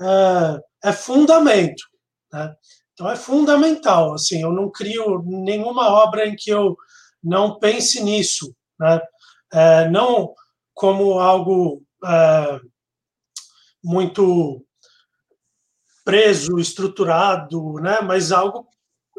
é, 0.00 0.90
é 0.90 0.92
fundamento. 0.92 1.82
Né? 2.32 2.54
Então 2.92 3.10
é 3.10 3.16
fundamental. 3.16 4.14
Assim, 4.14 4.42
eu 4.42 4.52
não 4.52 4.70
crio 4.70 5.24
nenhuma 5.26 5.88
obra 5.88 6.24
em 6.24 6.36
que 6.36 6.50
eu 6.50 6.76
não 7.20 7.58
pense 7.58 8.00
nisso, 8.00 8.54
né? 8.78 9.00
É, 9.52 9.88
não 9.88 10.32
como 10.72 11.18
algo 11.18 11.82
é, 12.04 12.60
muito 13.86 14.66
preso, 16.04 16.58
estruturado, 16.58 17.74
né? 17.74 18.00
Mas 18.00 18.32
algo 18.32 18.66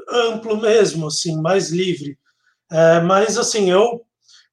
amplo 0.10 0.58
mesmo, 0.58 1.08
assim, 1.08 1.42
mais 1.42 1.70
livre. 1.70 2.20
É, 2.70 3.00
mas 3.00 3.38
assim, 3.38 3.72
eu 3.72 4.02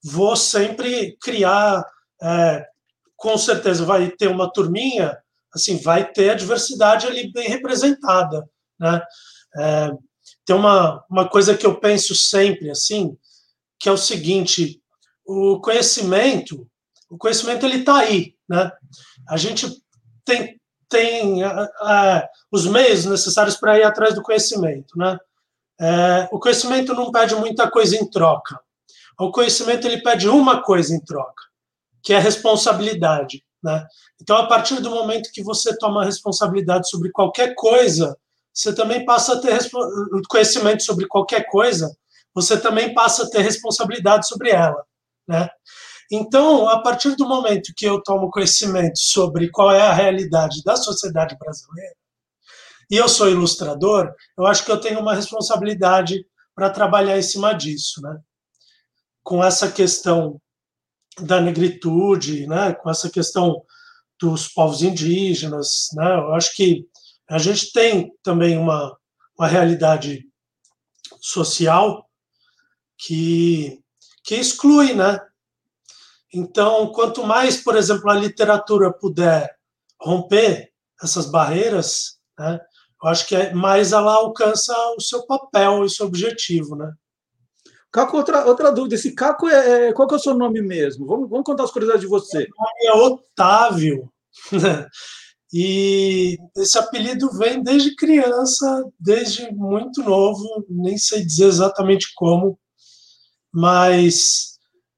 vou 0.05 0.37
sempre 0.37 1.17
criar 1.21 1.85
é, 2.23 2.65
com 3.17 3.37
certeza 3.37 3.85
vai 3.85 4.09
ter 4.11 4.29
uma 4.29 4.53
turminha, 4.53 5.19
assim, 5.53 5.79
vai 5.79 6.13
ter 6.13 6.31
a 6.31 6.35
diversidade 6.35 7.07
ali 7.07 7.33
bem 7.33 7.49
representada, 7.49 8.49
né? 8.79 9.03
É, 9.57 9.91
tem 10.45 10.55
uma, 10.55 11.05
uma 11.11 11.29
coisa 11.29 11.57
que 11.57 11.67
eu 11.67 11.81
penso 11.81 12.15
sempre, 12.15 12.71
assim, 12.71 13.17
que 13.81 13.89
é 13.89 13.93
o 13.93 13.97
seguinte, 13.97 14.81
o 15.27 15.61
conhecimento, 15.61 16.69
o 17.11 17.19
conhecimento 17.19 17.67
ele 17.67 17.79
está 17.79 17.99
aí, 17.99 18.35
né? 18.49 18.71
A 19.29 19.37
gente 19.37 19.84
tem, 20.25 20.61
tem 20.89 21.41
os 22.51 22.67
meios 22.67 23.05
necessários 23.05 23.57
para 23.57 23.79
ir 23.79 23.85
atrás 23.85 24.15
do 24.15 24.23
conhecimento, 24.23 24.97
né? 24.97 25.19
É, 25.81 26.29
o 26.31 26.39
conhecimento 26.39 26.95
não 26.95 27.11
pede 27.11 27.35
muita 27.35 27.69
coisa 27.69 27.97
em 27.97 28.09
troca. 28.09 28.61
O 29.19 29.31
conhecimento 29.31 29.87
ele 29.87 30.03
pede 30.03 30.29
uma 30.29 30.63
coisa 30.63 30.95
em 30.95 31.01
troca, 31.01 31.43
que 32.03 32.13
é 32.13 32.19
responsabilidade. 32.19 33.45
Né? 33.63 33.85
Então, 34.21 34.37
a 34.37 34.47
partir 34.47 34.81
do 34.81 34.91
momento 34.91 35.31
que 35.33 35.43
você 35.43 35.77
toma 35.79 36.05
responsabilidade 36.05 36.89
sobre 36.89 37.11
qualquer 37.11 37.55
coisa, 37.55 38.17
você 38.53 38.73
também 38.73 39.05
passa 39.05 39.35
a 39.35 39.41
ter 39.41 39.59
conhecimento 40.29 40.83
sobre 40.83 41.07
qualquer 41.07 41.47
coisa, 41.47 41.97
você 42.35 42.59
também 42.59 42.93
passa 42.95 43.25
a 43.25 43.31
ter 43.31 43.41
responsabilidade 43.41 44.29
sobre 44.29 44.51
ela. 44.51 44.85
Né? 45.27 45.49
Então, 46.11 46.69
a 46.69 46.81
partir 46.81 47.17
do 47.17 47.27
momento 47.27 47.73
que 47.77 47.87
eu 47.87 48.03
tomo 48.03 48.31
conhecimento 48.31 48.99
sobre 48.99 49.51
qual 49.51 49.73
é 49.73 49.83
a 49.83 49.93
realidade 49.93 50.63
da 50.63 50.77
sociedade 50.77 51.37
brasileira, 51.39 51.95
e 52.91 52.97
eu 52.97 53.09
sou 53.09 53.31
ilustrador, 53.31 54.13
eu 54.37 54.47
acho 54.47 54.65
que 54.65 54.71
eu 54.71 54.81
tenho 54.81 55.01
uma 55.01 55.15
responsabilidade 55.15 56.27
para 56.55 56.71
trabalhar 56.71 57.19
em 57.19 57.23
cima 57.23 57.53
disso, 57.53 58.01
né? 58.03 58.21
Com 59.23 59.43
essa 59.43 59.71
questão 59.73 60.41
da 61.19 61.41
negritude, 61.41 62.47
né, 62.47 62.75
com 62.75 62.91
essa 62.91 63.09
questão 63.09 63.63
dos 64.21 64.49
povos 64.49 64.83
indígenas, 64.83 65.89
né, 65.95 66.15
eu 66.17 66.35
acho 66.35 66.55
que 66.57 66.87
a 67.29 67.39
gente 67.39 67.73
tem 67.73 68.13
também 68.23 68.59
uma, 68.59 68.97
uma 69.39 69.47
realidade 69.47 70.25
social 71.21 72.09
que, 72.99 73.81
que 74.25 74.35
exclui, 74.35 74.95
né? 74.95 75.19
Então, 76.35 76.89
quanto 76.89 77.25
mais, 77.25 77.63
por 77.63 77.77
exemplo, 77.77 78.11
a 78.11 78.15
literatura 78.15 78.93
puder 78.93 79.57
romper 80.01 80.71
essas 81.03 81.27
barreiras, 81.27 82.19
né, 82.39 82.61
eu 83.03 83.09
acho 83.09 83.27
que 83.27 83.37
é, 83.37 83.55
mais 83.55 83.93
ela 83.93 84.15
alcança 84.15 84.75
o 84.97 85.01
seu 85.01 85.27
papel 85.27 85.83
e 85.83 85.87
o 85.87 85.91
seu 85.91 86.07
objetivo, 86.07 86.75
né? 86.75 86.93
Caco, 87.93 88.17
outra, 88.17 88.47
outra 88.47 88.73
dúvida. 88.73 88.97
Esse 88.97 89.15
Caco 89.15 89.47
é, 89.47 89.89
é. 89.89 89.93
Qual 89.93 90.09
que 90.09 90.15
é 90.15 90.17
o 90.17 90.21
seu 90.21 90.35
nome 90.35 90.61
mesmo? 90.61 91.07
Vamos, 91.07 91.31
vamos 91.31 91.45
contar 91.45 91.65
as 91.65 91.71
curiosidades 91.71 92.03
de 92.03 92.09
você. 92.09 92.39
Meu 92.39 92.49
nome 92.59 92.87
é 92.87 93.07
Otávio. 93.07 94.13
E 95.57 96.37
esse 96.57 96.77
apelido 96.77 97.31
vem 97.39 97.63
desde 97.63 97.95
criança, 97.95 98.91
desde 98.99 99.53
muito 99.53 100.03
novo, 100.03 100.67
nem 100.69 100.99
sei 100.99 101.25
dizer 101.25 101.47
exatamente 101.47 102.09
como, 102.17 102.59
mas 103.53 104.54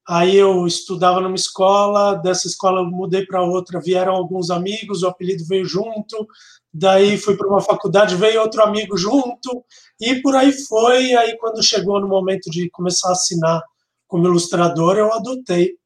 aí 0.09 0.37
eu 0.37 0.67
estudava 0.67 1.21
numa 1.21 1.35
escola, 1.35 2.15
dessa 2.15 2.47
escola 2.47 2.81
eu 2.81 2.87
mudei 2.87 3.27
para 3.27 3.43
outra, 3.43 3.81
vieram 3.81 4.15
alguns 4.15 4.51
amigos, 4.51 5.03
o 5.03 5.09
apelido 5.09 5.45
veio 5.45 5.65
junto, 5.65 6.27
daí 6.73 7.19
fui 7.19 7.37
para 7.37 7.49
uma 7.49 7.61
faculdade, 7.61 8.15
veio 8.15 8.41
outro 8.41 8.63
amigo 8.63 8.97
junto, 8.97 9.65
e 10.01 10.17
por 10.23 10.37
aí 10.37 10.53
foi. 10.53 11.15
Aí, 11.15 11.37
quando 11.39 11.63
chegou 11.63 12.01
no 12.01 12.09
momento 12.09 12.51
de 12.51 12.71
começar 12.71 13.09
a 13.09 13.13
assinar 13.13 13.63
como 14.07 14.27
ilustrador, 14.27 14.97
eu 14.97 15.13
adotei. 15.13 15.77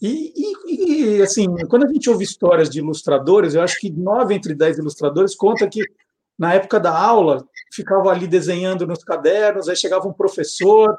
E, 0.00 0.32
e, 0.36 1.16
e, 1.18 1.22
assim, 1.22 1.46
quando 1.68 1.84
a 1.86 1.92
gente 1.92 2.08
ouve 2.08 2.24
histórias 2.24 2.70
de 2.70 2.78
ilustradores, 2.78 3.54
eu 3.54 3.62
acho 3.62 3.78
que 3.78 3.90
nove 3.90 4.34
entre 4.34 4.54
dez 4.54 4.78
ilustradores 4.78 5.34
conta 5.34 5.68
que 5.68 5.82
na 6.38 6.54
época 6.54 6.78
da 6.78 6.96
aula 6.96 7.46
ficava 7.72 8.10
ali 8.10 8.26
desenhando 8.26 8.86
nos 8.86 9.02
cadernos, 9.02 9.68
aí 9.68 9.76
chegava 9.76 10.06
um 10.06 10.12
professor, 10.12 10.96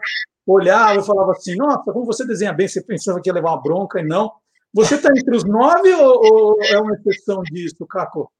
olhava 0.47 0.99
e 0.99 1.05
falava 1.05 1.31
assim: 1.33 1.55
Nossa, 1.55 1.91
como 1.91 2.05
você 2.05 2.25
desenha 2.25 2.53
bem, 2.53 2.67
você 2.67 2.81
pensava 2.81 3.19
que 3.21 3.29
ia 3.29 3.33
levar 3.33 3.51
uma 3.51 3.61
bronca 3.61 3.99
e 3.99 4.03
não. 4.03 4.31
Você 4.73 4.95
está 4.95 5.09
entre 5.09 5.35
os 5.35 5.43
nove 5.43 5.93
ou, 5.93 6.33
ou, 6.33 6.63
é 6.63 6.79
uma 6.79 6.93
exceção 6.93 7.41
disso, 7.43 7.85
Caco? 7.87 8.31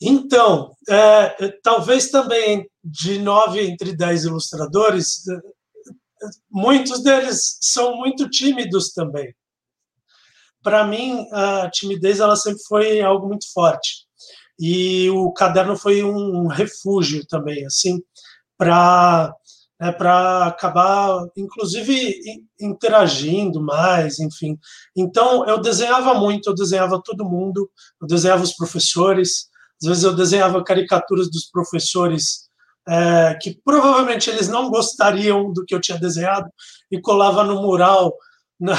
Então, 0.00 0.74
é, 0.88 1.48
talvez 1.62 2.10
também 2.10 2.68
de 2.82 3.18
nove 3.18 3.60
entre 3.60 3.96
dez 3.96 4.24
ilustradores, 4.24 5.22
muitos 6.50 7.02
deles 7.02 7.58
são 7.60 7.96
muito 7.96 8.28
tímidos 8.28 8.92
também. 8.92 9.34
Para 10.62 10.86
mim, 10.86 11.26
a 11.32 11.70
timidez 11.70 12.20
ela 12.20 12.36
sempre 12.36 12.62
foi 12.66 13.00
algo 13.00 13.28
muito 13.28 13.50
forte. 13.52 14.04
E 14.58 15.08
o 15.10 15.32
caderno 15.32 15.76
foi 15.76 16.02
um 16.02 16.46
refúgio 16.46 17.26
também, 17.26 17.64
assim, 17.66 18.02
para 18.56 19.34
né, 19.84 19.92
para 19.92 20.46
acabar, 20.46 21.26
inclusive, 21.36 22.18
interagindo 22.58 23.60
mais, 23.60 24.18
enfim. 24.18 24.58
Então, 24.96 25.46
eu 25.46 25.60
desenhava 25.60 26.14
muito, 26.14 26.48
eu 26.48 26.54
desenhava 26.54 27.02
todo 27.04 27.28
mundo, 27.28 27.70
eu 28.00 28.06
desenhava 28.06 28.42
os 28.42 28.54
professores, 28.54 29.46
às 29.82 29.86
vezes 29.86 30.02
eu 30.02 30.14
desenhava 30.14 30.64
caricaturas 30.64 31.30
dos 31.30 31.50
professores 31.50 32.48
é, 32.88 33.36
que 33.42 33.60
provavelmente 33.62 34.30
eles 34.30 34.48
não 34.48 34.70
gostariam 34.70 35.52
do 35.52 35.66
que 35.66 35.74
eu 35.74 35.80
tinha 35.82 35.98
desenhado 35.98 36.48
e 36.90 36.98
colava 36.98 37.44
no 37.44 37.60
mural 37.60 38.14
na, 38.58 38.78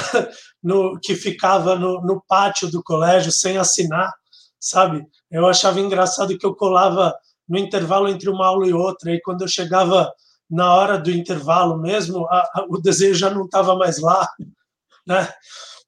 no, 0.64 1.00
que 1.00 1.14
ficava 1.14 1.76
no, 1.76 2.02
no 2.02 2.24
pátio 2.28 2.68
do 2.72 2.82
colégio 2.82 3.32
sem 3.32 3.60
assinar, 3.60 4.12
sabe? 4.60 5.06
Eu 5.30 5.46
achava 5.46 5.80
engraçado 5.80 6.36
que 6.36 6.46
eu 6.48 6.56
colava 6.56 7.16
no 7.48 7.60
intervalo 7.60 8.08
entre 8.08 8.28
uma 8.28 8.48
aula 8.48 8.68
e 8.68 8.74
outra, 8.74 9.14
e 9.14 9.22
quando 9.22 9.44
eu 9.44 9.48
chegava 9.48 10.12
na 10.50 10.74
hora 10.74 10.98
do 10.98 11.12
intervalo 11.12 11.78
mesmo, 11.80 12.26
a, 12.28 12.40
a, 12.54 12.66
o 12.70 12.80
desenho 12.80 13.16
já 13.16 13.30
não 13.30 13.46
estava 13.46 13.76
mais 13.76 14.00
lá, 14.00 14.28
né? 15.06 15.28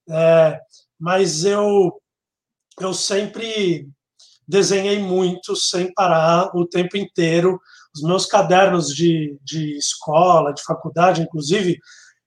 É, 0.09 0.59
mas 0.99 1.45
eu 1.45 2.01
eu 2.79 2.93
sempre 2.93 3.87
desenhei 4.47 4.99
muito, 4.99 5.55
sem 5.55 5.91
parar, 5.93 6.51
o 6.55 6.65
tempo 6.65 6.95
inteiro. 6.95 7.59
Os 7.93 8.01
meus 8.01 8.25
cadernos 8.25 8.93
de, 8.93 9.37
de 9.43 9.75
escola, 9.77 10.53
de 10.53 10.63
faculdade, 10.63 11.21
inclusive, 11.21 11.79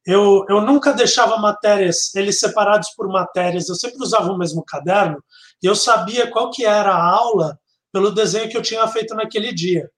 eu, 0.04 0.44
eu 0.48 0.60
nunca 0.60 0.92
deixava 0.92 1.36
matérias, 1.36 2.14
eles 2.14 2.38
separados 2.40 2.90
por 2.96 3.08
matérias, 3.08 3.68
eu 3.68 3.74
sempre 3.74 4.02
usava 4.02 4.32
o 4.32 4.38
mesmo 4.38 4.64
caderno, 4.64 5.22
e 5.62 5.66
eu 5.66 5.74
sabia 5.74 6.30
qual 6.30 6.50
que 6.50 6.64
era 6.64 6.90
a 6.90 7.04
aula 7.04 7.58
pelo 7.92 8.10
desenho 8.10 8.48
que 8.48 8.56
eu 8.56 8.62
tinha 8.62 8.86
feito 8.88 9.14
naquele 9.14 9.52
dia. 9.52 9.88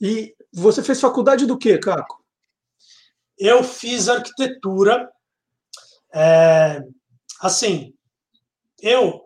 E 0.00 0.34
você 0.52 0.82
fez 0.82 1.00
faculdade 1.00 1.46
do 1.46 1.58
quê, 1.58 1.78
Caco? 1.78 2.24
Eu 3.38 3.62
fiz 3.62 4.08
arquitetura. 4.08 5.10
É, 6.12 6.82
assim, 7.40 7.94
eu 8.80 9.22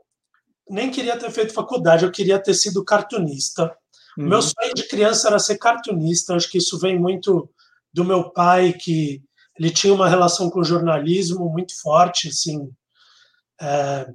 nem 0.68 0.90
queria 0.90 1.18
ter 1.18 1.30
feito 1.30 1.54
faculdade, 1.54 2.04
eu 2.04 2.10
queria 2.10 2.38
ter 2.38 2.54
sido 2.54 2.84
cartunista. 2.84 3.74
Uhum. 4.16 4.28
Meu 4.28 4.42
sonho 4.42 4.74
de 4.74 4.88
criança 4.88 5.28
era 5.28 5.38
ser 5.38 5.58
cartunista. 5.58 6.34
Acho 6.34 6.50
que 6.50 6.58
isso 6.58 6.78
vem 6.78 6.98
muito 6.98 7.50
do 7.92 8.04
meu 8.04 8.30
pai, 8.30 8.72
que 8.72 9.22
ele 9.58 9.70
tinha 9.70 9.94
uma 9.94 10.08
relação 10.08 10.50
com 10.50 10.60
o 10.60 10.64
jornalismo 10.64 11.48
muito 11.48 11.80
forte, 11.80 12.28
assim. 12.28 12.70
É, 13.60 14.08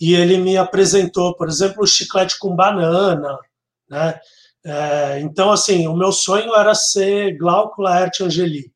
e 0.00 0.14
ele 0.14 0.36
me 0.36 0.56
apresentou, 0.56 1.34
por 1.36 1.48
exemplo, 1.48 1.82
o 1.82 1.86
chiclete 1.86 2.38
com 2.38 2.54
banana, 2.54 3.38
né? 3.88 4.20
É, 4.66 5.20
então, 5.20 5.52
assim, 5.52 5.86
o 5.86 5.96
meu 5.96 6.10
sonho 6.10 6.54
era 6.54 6.74
ser 6.74 7.36
Glauco 7.36 7.82
Laerte 7.82 8.22
Angeli, 8.22 8.72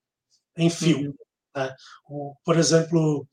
em 0.57 0.69
fio. 0.69 0.99
Uhum. 0.99 1.15
Né? 1.57 1.75
O, 2.09 2.35
por 2.45 2.59
exemplo, 2.59 3.27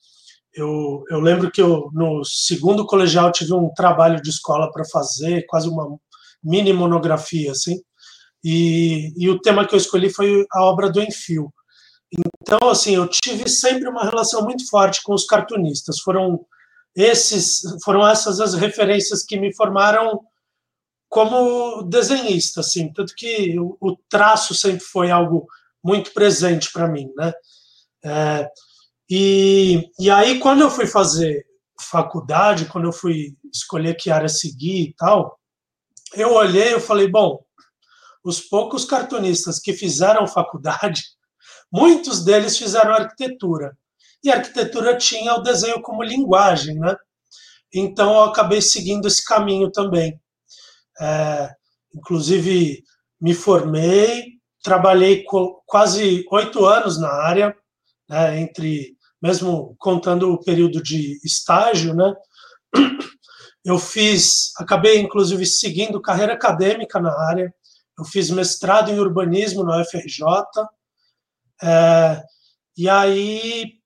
eu, 0.53 1.03
eu 1.09 1.19
lembro 1.19 1.51
que 1.51 1.61
eu, 1.61 1.89
no 1.93 2.23
segundo 2.23 2.85
colegial 2.85 3.31
tive 3.31 3.53
um 3.53 3.73
trabalho 3.73 4.21
de 4.21 4.29
escola 4.29 4.71
para 4.71 4.85
fazer, 4.85 5.45
quase 5.47 5.67
uma 5.67 5.97
mini 6.43 6.71
monografia, 6.71 7.51
assim, 7.51 7.81
e, 8.43 9.11
e 9.17 9.29
o 9.29 9.39
tema 9.39 9.67
que 9.67 9.73
eu 9.73 9.77
escolhi 9.79 10.09
foi 10.09 10.45
a 10.53 10.63
obra 10.63 10.89
do 10.89 11.01
Enfio. 11.01 11.51
Então, 12.41 12.69
assim, 12.69 12.95
eu 12.95 13.07
tive 13.07 13.49
sempre 13.49 13.89
uma 13.89 14.03
relação 14.03 14.43
muito 14.43 14.69
forte 14.69 15.01
com 15.03 15.13
os 15.13 15.25
cartunistas. 15.25 15.99
Foram 15.99 16.45
esses, 16.95 17.61
foram 17.83 18.07
essas 18.07 18.39
as 18.39 18.53
referências 18.53 19.23
que 19.23 19.39
me 19.39 19.53
formaram 19.55 20.21
como 21.15 21.81
desenhista, 21.83 22.59
assim, 22.59 22.91
tanto 22.91 23.15
que 23.15 23.57
o, 23.57 23.97
traço 24.09 24.53
sempre 24.53 24.81
foi 24.81 25.11
algo 25.11 25.47
muito 25.81 26.11
presente 26.11 26.69
para 26.73 26.89
mim, 26.89 27.09
né? 27.15 27.31
É, 28.03 28.49
e, 29.09 29.89
e 29.97 30.11
aí, 30.11 30.39
quando 30.39 30.59
eu 30.59 30.69
fui 30.69 30.85
fazer 30.85 31.45
faculdade, 31.79 32.65
quando 32.65 32.89
eu 32.89 32.91
fui 32.91 33.37
escolher 33.49 33.95
que 33.95 34.11
área 34.11 34.27
seguir 34.27 34.89
e 34.89 34.93
tal, 34.93 35.39
eu 36.15 36.33
olhei 36.33 36.75
e 36.75 36.81
falei, 36.81 37.07
bom, 37.07 37.41
os 38.21 38.41
poucos 38.41 38.83
cartunistas 38.83 39.57
que 39.57 39.71
fizeram 39.71 40.27
faculdade, 40.27 41.01
muitos 41.71 42.25
deles 42.25 42.57
fizeram 42.57 42.91
arquitetura. 42.91 43.77
E 44.21 44.29
a 44.29 44.35
arquitetura 44.35 44.97
tinha 44.97 45.33
o 45.35 45.41
desenho 45.41 45.81
como 45.81 46.03
linguagem, 46.03 46.77
né? 46.77 46.93
Então 47.73 48.15
eu 48.15 48.23
acabei 48.23 48.61
seguindo 48.61 49.07
esse 49.07 49.23
caminho 49.23 49.71
também. 49.71 50.19
É, 50.99 51.51
inclusive, 51.93 52.83
me 53.19 53.33
formei, 53.33 54.35
trabalhei 54.63 55.23
quase 55.65 56.25
oito 56.31 56.65
anos 56.65 56.99
na 56.99 57.11
área, 57.11 57.55
né, 58.09 58.39
entre 58.39 58.95
mesmo 59.21 59.75
contando 59.79 60.31
o 60.31 60.43
período 60.43 60.81
de 60.83 61.19
estágio, 61.23 61.95
né? 61.95 62.13
Eu 63.65 63.79
fiz, 63.79 64.51
acabei 64.57 64.99
inclusive 64.99 65.43
seguindo 65.47 65.99
carreira 65.99 66.33
acadêmica 66.33 66.99
na 66.99 67.11
área. 67.27 67.51
Eu 67.97 68.05
fiz 68.05 68.29
mestrado 68.29 68.91
em 68.91 68.99
urbanismo 68.99 69.63
na 69.63 69.81
UFRJ. 69.81 70.23
É, 71.63 72.21
e 72.77 72.87
aí, 72.87 73.79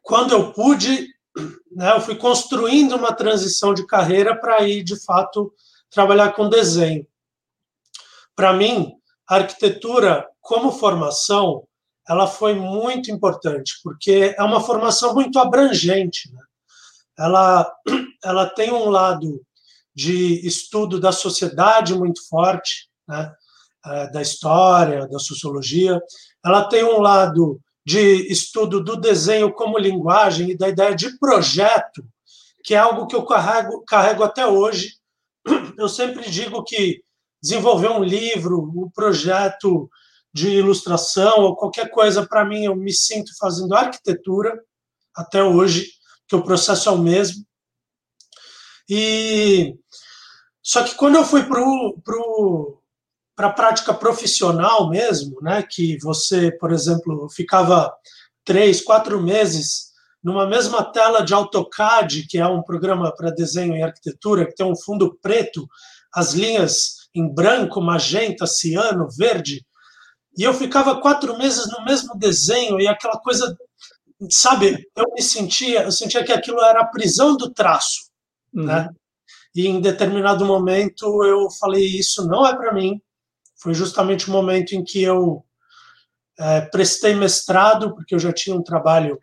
quando 0.00 0.32
eu 0.32 0.52
pude, 0.54 1.08
né, 1.72 1.94
eu 1.94 2.00
fui 2.00 2.14
construindo 2.16 2.96
uma 2.96 3.12
transição 3.12 3.74
de 3.74 3.86
carreira 3.86 4.34
para 4.34 4.66
ir, 4.66 4.82
de 4.82 4.96
fato, 5.04 5.52
trabalhar 5.92 6.32
com 6.32 6.48
desenho. 6.48 7.06
Para 8.34 8.52
mim, 8.52 8.92
a 9.28 9.36
arquitetura, 9.36 10.26
como 10.40 10.72
formação, 10.72 11.66
ela 12.08 12.26
foi 12.26 12.54
muito 12.54 13.10
importante, 13.10 13.74
porque 13.84 14.34
é 14.36 14.42
uma 14.42 14.60
formação 14.60 15.14
muito 15.14 15.38
abrangente. 15.38 16.32
Né? 16.32 16.40
Ela, 17.18 17.72
ela 18.24 18.46
tem 18.46 18.72
um 18.72 18.88
lado 18.88 19.40
de 19.94 20.46
estudo 20.46 20.98
da 20.98 21.12
sociedade 21.12 21.94
muito 21.94 22.26
forte, 22.28 22.88
né? 23.06 23.32
É, 23.84 24.10
da 24.12 24.22
história, 24.22 25.08
da 25.08 25.18
sociologia. 25.18 26.00
Ela 26.44 26.64
tem 26.68 26.84
um 26.84 27.00
lado 27.00 27.60
de 27.84 28.30
estudo 28.30 28.82
do 28.82 28.96
desenho 28.96 29.52
como 29.52 29.76
linguagem 29.76 30.50
e 30.50 30.56
da 30.56 30.68
ideia 30.68 30.94
de 30.94 31.18
projeto, 31.18 32.06
que 32.62 32.74
é 32.74 32.78
algo 32.78 33.08
que 33.08 33.16
eu 33.16 33.26
carrego, 33.26 33.84
carrego 33.84 34.22
até 34.22 34.46
hoje. 34.46 35.01
Eu 35.76 35.88
sempre 35.88 36.28
digo 36.30 36.62
que 36.64 37.02
desenvolver 37.42 37.90
um 37.90 38.02
livro, 38.02 38.62
um 38.62 38.90
projeto 38.90 39.90
de 40.32 40.48
ilustração 40.50 41.40
ou 41.40 41.56
qualquer 41.56 41.90
coisa, 41.90 42.26
para 42.26 42.44
mim, 42.44 42.64
eu 42.64 42.74
me 42.74 42.92
sinto 42.92 43.32
fazendo 43.38 43.74
arquitetura 43.74 44.62
até 45.14 45.42
hoje, 45.42 45.90
que 46.26 46.34
o 46.34 46.42
processo 46.42 46.88
é 46.88 46.92
o 46.92 46.98
mesmo. 46.98 47.44
E 48.88 49.76
só 50.62 50.82
que 50.82 50.94
quando 50.94 51.16
eu 51.16 51.24
fui 51.24 51.42
para 51.42 51.60
pro, 52.04 52.82
para 53.34 53.48
a 53.48 53.52
prática 53.52 53.92
profissional 53.92 54.88
mesmo, 54.88 55.40
né, 55.42 55.62
que 55.62 55.98
você, 55.98 56.52
por 56.52 56.72
exemplo, 56.72 57.28
ficava 57.28 57.92
três, 58.44 58.80
quatro 58.80 59.20
meses 59.20 59.91
numa 60.22 60.46
mesma 60.46 60.84
tela 60.84 61.22
de 61.22 61.34
AutoCAD, 61.34 62.26
que 62.28 62.38
é 62.38 62.46
um 62.46 62.62
programa 62.62 63.14
para 63.14 63.30
desenho 63.30 63.74
em 63.74 63.82
arquitetura, 63.82 64.46
que 64.46 64.54
tem 64.54 64.64
um 64.64 64.76
fundo 64.76 65.18
preto, 65.20 65.66
as 66.14 66.32
linhas 66.32 67.08
em 67.14 67.32
branco, 67.32 67.80
magenta, 67.80 68.46
ciano, 68.46 69.08
verde, 69.16 69.64
e 70.36 70.44
eu 70.44 70.54
ficava 70.54 71.00
quatro 71.00 71.36
meses 71.36 71.70
no 71.70 71.84
mesmo 71.84 72.16
desenho 72.16 72.80
e 72.80 72.88
aquela 72.88 73.18
coisa, 73.18 73.56
sabe? 74.30 74.88
Eu 74.96 75.12
me 75.12 75.22
sentia, 75.22 75.82
eu 75.82 75.92
sentia 75.92 76.24
que 76.24 76.32
aquilo 76.32 76.60
era 76.62 76.80
a 76.80 76.86
prisão 76.86 77.36
do 77.36 77.52
traço, 77.52 78.10
uhum. 78.54 78.64
né? 78.64 78.88
E 79.54 79.66
em 79.66 79.80
determinado 79.80 80.46
momento 80.46 81.22
eu 81.24 81.50
falei 81.50 81.84
isso 81.84 82.26
não 82.26 82.46
é 82.46 82.56
para 82.56 82.72
mim. 82.72 83.00
Foi 83.56 83.74
justamente 83.74 84.28
o 84.28 84.32
momento 84.32 84.72
em 84.72 84.82
que 84.82 85.02
eu 85.02 85.44
é, 86.38 86.62
prestei 86.62 87.14
mestrado, 87.14 87.94
porque 87.94 88.14
eu 88.14 88.18
já 88.18 88.32
tinha 88.32 88.56
um 88.56 88.62
trabalho 88.62 89.18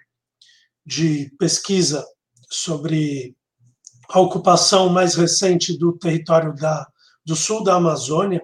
de 0.86 1.30
pesquisa 1.38 2.06
sobre 2.50 3.36
a 4.10 4.20
ocupação 4.20 4.90
mais 4.90 5.16
recente 5.16 5.78
do 5.78 5.98
território 5.98 6.54
da, 6.56 6.88
do 7.26 7.36
sul 7.36 7.64
da 7.64 7.76
Amazônia, 7.76 8.42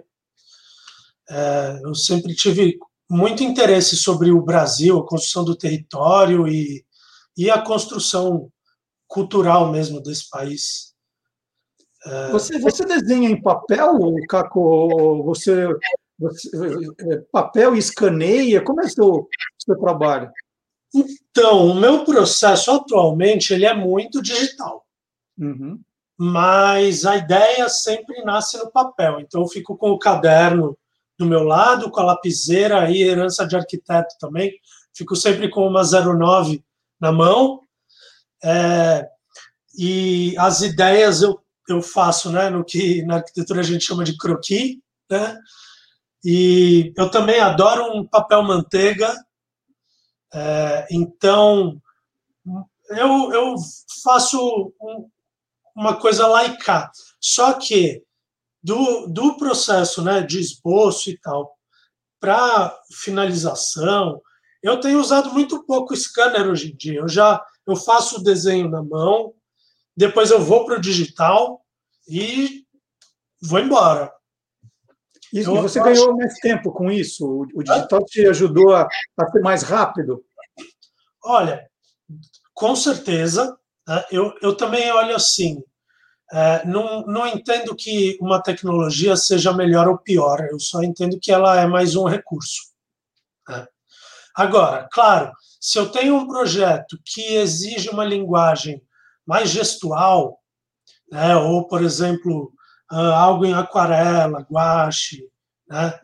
é, 1.30 1.80
eu 1.84 1.96
sempre 1.96 2.36
tive 2.36 2.78
muito 3.10 3.44
interesse 3.44 3.96
sobre 3.96 4.32
o 4.32 4.42
Brasil, 4.42 5.00
a 5.00 5.08
construção 5.08 5.44
do 5.44 5.56
território 5.56 6.48
e, 6.48 6.86
e 7.36 7.50
a 7.50 7.62
construção 7.62 8.52
cultural 9.08 9.72
mesmo 9.72 10.02
desse 10.02 10.30
país. 10.30 10.94
É, 12.06 12.32
você, 12.32 12.60
você 12.60 12.86
desenha 12.86 13.30
em 13.30 13.42
papel, 13.42 13.98
Caco? 14.30 15.24
Você, 15.24 15.68
você, 16.20 16.50
é, 17.00 17.18
papel 17.32 17.76
escaneia? 17.76 18.64
Como 18.64 18.82
é 18.82 18.86
o 18.86 18.90
seu, 18.90 19.28
seu 19.58 19.80
trabalho? 19.80 20.30
Então, 20.96 21.68
o 21.68 21.76
meu 21.76 22.06
processo 22.06 22.72
atualmente 22.72 23.54
ele 23.54 23.66
é 23.66 23.74
muito 23.74 24.22
digital. 24.22 24.86
Uhum. 25.38 25.80
Mas 26.18 27.06
a 27.06 27.18
ideia 27.18 27.68
sempre 27.68 28.24
nasce 28.24 28.58
no 28.58 28.72
papel. 28.72 29.20
Então, 29.20 29.42
eu 29.42 29.48
fico 29.48 29.76
com 29.76 29.92
o 29.92 30.00
caderno 30.00 30.78
do 31.18 31.26
meu 31.26 31.44
lado, 31.44 31.92
com 31.92 32.00
a 32.00 32.06
lapiseira 32.06 32.82
aí, 32.82 33.02
herança 33.02 33.46
de 33.46 33.56
arquiteto 33.56 34.16
também. 34.20 34.54
Fico 34.94 35.16
sempre 35.16 35.50
com 35.50 35.68
uma 35.68 35.84
09 35.84 36.64
na 37.00 37.12
mão. 37.12 37.62
É, 38.44 39.08
e 39.78 40.36
as 40.38 40.62
ideias 40.62 41.22
eu, 41.22 41.40
eu 41.68 41.82
faço 41.82 42.32
né, 42.32 42.50
no 42.50 42.64
que 42.64 43.04
na 43.04 43.16
arquitetura 43.16 43.60
a 43.60 43.64
gente 43.64 43.84
chama 43.84 44.04
de 44.06 44.18
croquis. 44.18 44.78
Né? 45.10 45.38
E 46.24 46.94
eu 46.98 47.10
também 47.10 47.40
adoro 47.40 47.98
um 47.98 48.06
papel 48.06 48.42
manteiga. 48.44 49.14
É, 50.38 50.86
então, 50.92 51.82
eu, 52.90 53.32
eu 53.32 53.56
faço 54.04 54.74
um, 54.82 55.10
uma 55.74 55.96
coisa 55.96 56.28
laica. 56.28 56.92
Só 57.22 57.54
que 57.54 58.04
do, 58.62 59.08
do 59.08 59.38
processo 59.38 60.02
né, 60.02 60.22
de 60.22 60.40
esboço 60.40 61.10
e 61.10 61.18
tal 61.18 61.56
para 62.20 62.78
finalização, 62.92 64.22
eu 64.62 64.80
tenho 64.80 65.00
usado 65.00 65.32
muito 65.32 65.64
pouco 65.64 65.96
scanner 65.96 66.48
hoje 66.48 66.72
em 66.72 66.76
dia. 66.76 67.00
Eu 67.00 67.08
já 67.08 67.42
eu 67.66 67.76
faço 67.76 68.18
o 68.18 68.24
desenho 68.24 68.70
na 68.70 68.84
mão, 68.84 69.34
depois 69.96 70.32
eu 70.32 70.42
vou 70.42 70.66
para 70.66 70.78
o 70.78 70.82
digital 70.82 71.64
e 72.08 72.66
vou 73.42 73.60
embora. 73.60 74.12
E 75.36 75.44
eu 75.44 75.62
você 75.62 75.80
acho... 75.80 75.90
ganhou 75.90 76.16
mais 76.16 76.34
tempo 76.36 76.72
com 76.72 76.90
isso? 76.90 77.46
O 77.54 77.62
digital 77.62 78.06
te 78.06 78.26
ajudou 78.26 78.74
a, 78.74 78.88
a 79.18 79.32
ser 79.32 79.42
mais 79.42 79.64
rápido? 79.64 80.24
Olha, 81.22 81.70
com 82.54 82.74
certeza. 82.74 83.58
Né? 83.86 84.06
Eu, 84.10 84.34
eu 84.42 84.56
também 84.56 84.90
olho 84.94 85.14
assim. 85.14 85.62
É, 86.32 86.66
não, 86.66 87.02
não 87.06 87.28
entendo 87.28 87.76
que 87.76 88.18
uma 88.22 88.42
tecnologia 88.42 89.18
seja 89.18 89.52
melhor 89.52 89.90
ou 89.90 89.98
pior, 89.98 90.48
eu 90.50 90.60
só 90.60 90.82
entendo 90.82 91.20
que 91.20 91.32
ela 91.32 91.60
é 91.60 91.68
mais 91.68 91.98
um 91.98 92.06
recurso. 92.06 92.72
Né? 93.48 93.68
Agora, 94.34 94.88
claro, 94.90 95.34
se 95.60 95.78
eu 95.78 95.92
tenho 95.92 96.16
um 96.16 96.28
projeto 96.28 96.98
que 97.04 97.36
exige 97.36 97.90
uma 97.90 98.06
linguagem 98.06 98.82
mais 99.26 99.50
gestual, 99.50 100.40
né, 101.12 101.36
ou, 101.36 101.68
por 101.68 101.84
exemplo, 101.84 102.55
algo 102.90 103.46
em 103.46 103.54
aquarela, 103.54 104.46
guache, 104.50 105.28
né, 105.68 106.00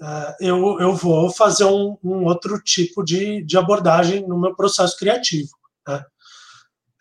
uh, 0.00 0.34
eu, 0.40 0.80
eu 0.80 0.94
vou 0.94 1.30
fazer 1.30 1.64
um, 1.64 1.96
um, 2.02 2.24
outro 2.24 2.60
tipo 2.62 3.02
de, 3.02 3.42
de 3.42 3.56
abordagem 3.56 4.26
no 4.26 4.38
meu 4.38 4.54
processo 4.54 4.96
criativo. 4.98 5.50
Né. 5.86 6.04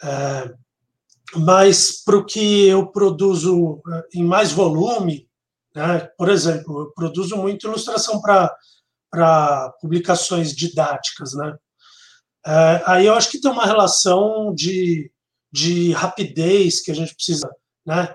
Uh, 0.04 0.66
mas 1.40 2.04
para 2.04 2.18
o 2.18 2.26
que 2.26 2.68
eu 2.68 2.88
produzo 2.88 3.82
em 4.14 4.24
mais 4.24 4.52
volume, 4.52 5.28
né, 5.76 6.08
por 6.18 6.30
exemplo, 6.30 6.82
eu 6.82 6.92
produzo 6.92 7.36
muito 7.36 7.68
ilustração 7.68 8.22
para 8.22 9.74
publicações 9.82 10.56
didáticas, 10.56 11.34
né? 11.34 11.58
É, 12.48 12.84
aí 12.86 13.06
eu 13.08 13.16
acho 13.16 13.32
que 13.32 13.42
tem 13.42 13.50
uma 13.50 13.66
relação 13.66 14.54
de, 14.54 15.12
de 15.52 15.92
rapidez 15.94 16.80
que 16.80 16.92
a 16.92 16.94
gente 16.94 17.16
precisa 17.16 17.50
né, 17.84 18.14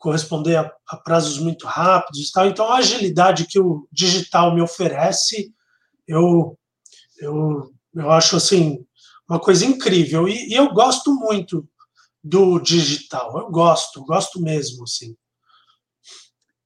corresponder 0.00 0.56
a, 0.56 0.72
a 0.88 0.96
prazos 0.96 1.38
muito 1.38 1.66
rápidos 1.66 2.28
e 2.28 2.32
tal. 2.32 2.46
Então, 2.46 2.66
a 2.66 2.78
agilidade 2.78 3.46
que 3.46 3.60
o 3.60 3.86
digital 3.92 4.52
me 4.54 4.62
oferece, 4.62 5.54
eu, 6.08 6.58
eu, 7.18 7.70
eu 7.94 8.10
acho 8.10 8.34
assim 8.36 8.84
uma 9.28 9.38
coisa 9.38 9.64
incrível. 9.64 10.26
E, 10.26 10.48
e 10.48 10.54
eu 10.54 10.72
gosto 10.72 11.14
muito 11.14 11.68
do 12.24 12.58
digital. 12.58 13.38
Eu 13.38 13.50
gosto, 13.50 14.02
gosto 14.04 14.40
mesmo, 14.40 14.84
assim. 14.84 15.14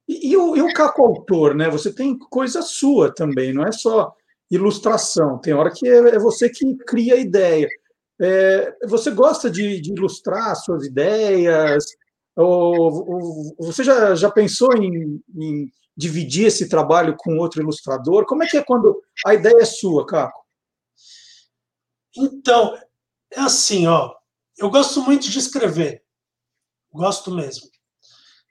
E, 0.08 0.30
e 0.30 0.36
o, 0.36 0.56
e 0.56 0.62
o 0.62 0.72
Caco 0.72 1.02
Autor, 1.02 1.54
né? 1.54 1.68
Você 1.68 1.92
tem 1.92 2.16
coisa 2.16 2.62
sua 2.62 3.12
também, 3.12 3.52
não 3.52 3.64
é 3.64 3.72
só 3.72 4.14
ilustração. 4.50 5.38
Tem 5.38 5.52
hora 5.52 5.72
que 5.72 5.88
é, 5.88 5.96
é 5.96 6.18
você 6.18 6.48
que 6.48 6.76
cria 6.86 7.14
a 7.14 7.18
ideia. 7.18 7.68
É, 8.20 8.72
você 8.86 9.10
gosta 9.10 9.50
de, 9.50 9.80
de, 9.80 9.92
ilustrar 9.92 10.54
suas 10.54 10.86
ideias? 10.86 11.84
Você 12.36 13.84
já, 13.84 14.14
já 14.14 14.30
pensou 14.30 14.76
em, 14.76 15.22
em, 15.36 15.72
dividir 15.96 16.46
esse 16.46 16.68
trabalho 16.68 17.14
com 17.16 17.38
outro 17.38 17.62
ilustrador? 17.62 18.26
Como 18.26 18.42
é 18.42 18.46
que 18.46 18.56
é 18.56 18.64
quando 18.64 19.00
a 19.24 19.34
ideia 19.34 19.60
é 19.60 19.64
sua, 19.64 20.06
Caco? 20.06 20.44
Então, 22.16 22.76
é 23.32 23.40
assim, 23.40 23.86
ó. 23.86 24.14
Eu 24.58 24.70
gosto 24.70 25.00
muito 25.02 25.28
de 25.28 25.38
escrever. 25.38 26.02
Gosto 26.92 27.30
mesmo. 27.30 27.68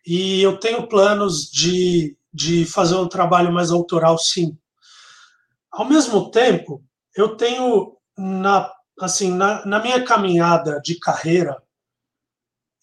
E 0.05 0.41
eu 0.41 0.59
tenho 0.59 0.87
planos 0.87 1.49
de, 1.49 2.17
de 2.33 2.65
fazer 2.65 2.95
um 2.95 3.07
trabalho 3.07 3.53
mais 3.53 3.71
autoral, 3.71 4.17
sim. 4.17 4.57
Ao 5.71 5.85
mesmo 5.85 6.29
tempo, 6.29 6.83
eu 7.15 7.37
tenho 7.37 7.97
na 8.17 8.71
assim 8.99 9.31
na, 9.31 9.65
na 9.65 9.81
minha 9.81 10.03
caminhada 10.03 10.79
de 10.83 10.99
carreira, 10.99 11.61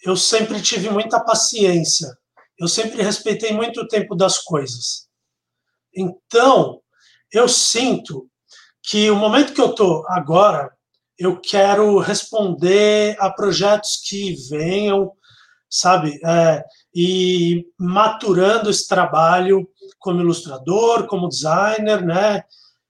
eu 0.04 0.16
sempre 0.16 0.60
tive 0.60 0.90
muita 0.90 1.20
paciência. 1.20 2.08
Eu 2.58 2.68
sempre 2.68 3.02
respeitei 3.02 3.52
muito 3.52 3.80
o 3.80 3.88
tempo 3.88 4.14
das 4.14 4.38
coisas. 4.38 5.08
Então, 5.94 6.80
eu 7.32 7.48
sinto 7.48 8.28
que 8.82 9.10
o 9.10 9.16
momento 9.16 9.52
que 9.52 9.60
eu 9.60 9.70
estou 9.70 10.04
agora, 10.08 10.70
eu 11.18 11.40
quero 11.40 11.98
responder 11.98 13.16
a 13.20 13.30
projetos 13.30 14.00
que 14.06 14.34
venham, 14.48 15.12
sabe? 15.68 16.18
É, 16.24 16.64
e 16.94 17.66
maturando 17.78 18.70
esse 18.70 18.88
trabalho 18.88 19.68
como 19.98 20.20
ilustrador, 20.20 21.06
como 21.06 21.28
designer, 21.28 22.04
né? 22.04 22.42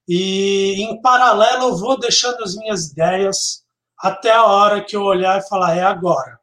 E, 0.08 0.82
em 0.82 1.00
paralelo, 1.00 1.68
eu 1.68 1.76
vou 1.76 1.98
deixando 1.98 2.42
as 2.42 2.56
minhas 2.56 2.90
ideias 2.90 3.64
até 3.98 4.32
a 4.32 4.44
hora 4.44 4.82
que 4.82 4.96
eu 4.96 5.02
olhar 5.02 5.38
e 5.38 5.48
falar, 5.48 5.76
é 5.76 5.82
agora. 5.82 6.39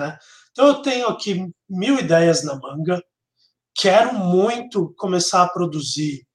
Né? 0.00 0.18
Então, 0.50 0.66
eu 0.66 0.74
tenho 0.80 1.08
aqui 1.08 1.46
mil 1.68 1.98
ideias 1.98 2.42
na 2.42 2.56
manga, 2.56 3.04
quero 3.74 4.14
muito 4.14 4.94
começar 4.96 5.42
a 5.42 5.48
produzir, 5.48 6.26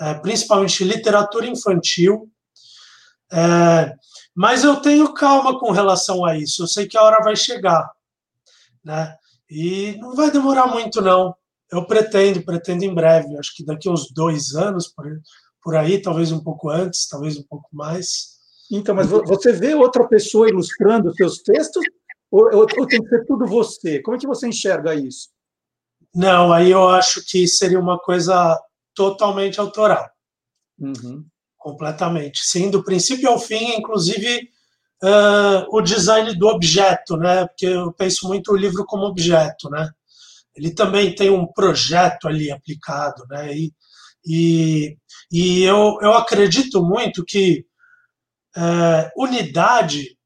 é, 0.00 0.14
principalmente 0.14 0.82
literatura 0.82 1.46
infantil, 1.46 2.28
é, 3.30 3.94
mas 4.34 4.64
eu 4.64 4.76
tenho 4.76 5.14
calma 5.14 5.58
com 5.58 5.70
relação 5.70 6.24
a 6.24 6.36
isso. 6.36 6.64
Eu 6.64 6.66
sei 6.66 6.88
que 6.88 6.98
a 6.98 7.02
hora 7.02 7.22
vai 7.22 7.36
chegar, 7.36 7.88
né? 8.84 9.14
E 9.48 9.96
não 10.00 10.16
vai 10.16 10.30
demorar 10.30 10.66
muito, 10.66 11.00
não. 11.00 11.34
Eu 11.70 11.86
pretendo, 11.86 12.42
pretendo 12.42 12.84
em 12.84 12.94
breve. 12.94 13.38
Acho 13.38 13.54
que 13.54 13.64
daqui 13.64 13.88
a 13.88 13.92
uns 13.92 14.10
dois 14.12 14.54
anos, 14.54 14.88
por, 14.88 15.06
por 15.62 15.76
aí, 15.76 16.02
talvez 16.02 16.32
um 16.32 16.42
pouco 16.42 16.70
antes, 16.70 17.06
talvez 17.06 17.36
um 17.38 17.44
pouco 17.44 17.68
mais. 17.72 18.32
Então, 18.70 18.94
mas 18.94 19.06
você 19.06 19.52
vê 19.52 19.74
outra 19.74 20.08
pessoa 20.08 20.48
ilustrando 20.48 21.14
seus 21.14 21.38
textos 21.38 21.84
ou, 22.32 22.44
ou, 22.46 22.66
ou, 22.78 22.86
tem 22.86 23.02
que 23.02 23.08
ser 23.10 23.26
tudo 23.26 23.46
você? 23.46 24.00
Como 24.00 24.16
é 24.16 24.18
que 24.20 24.26
você 24.26 24.48
enxerga 24.48 24.94
isso? 24.94 25.28
Não, 26.14 26.50
aí 26.50 26.70
eu 26.70 26.88
acho 26.88 27.22
que 27.26 27.46
seria 27.46 27.78
uma 27.78 27.98
coisa 27.98 28.58
totalmente 28.94 29.60
autoral. 29.60 30.10
Uhum. 30.78 31.26
Completamente. 31.58 32.40
Sim, 32.42 32.70
do 32.70 32.82
princípio 32.82 33.28
ao 33.28 33.38
fim, 33.38 33.74
inclusive 33.74 34.48
uh, 35.04 35.66
o 35.70 35.82
design 35.82 36.34
do 36.34 36.48
objeto, 36.48 37.18
né? 37.18 37.46
Porque 37.46 37.66
eu 37.66 37.92
penso 37.92 38.26
muito 38.26 38.52
o 38.52 38.56
livro 38.56 38.86
como 38.86 39.04
objeto, 39.04 39.68
né? 39.68 39.90
Ele 40.56 40.70
também 40.74 41.14
tem 41.14 41.28
um 41.28 41.46
projeto 41.46 42.28
ali 42.28 42.50
aplicado, 42.50 43.26
né? 43.28 43.54
E, 43.54 43.72
e, 44.24 44.96
e 45.30 45.62
eu, 45.64 45.98
eu 46.00 46.14
acredito 46.14 46.82
muito 46.82 47.24
que 47.24 47.66
unidade 49.16 50.16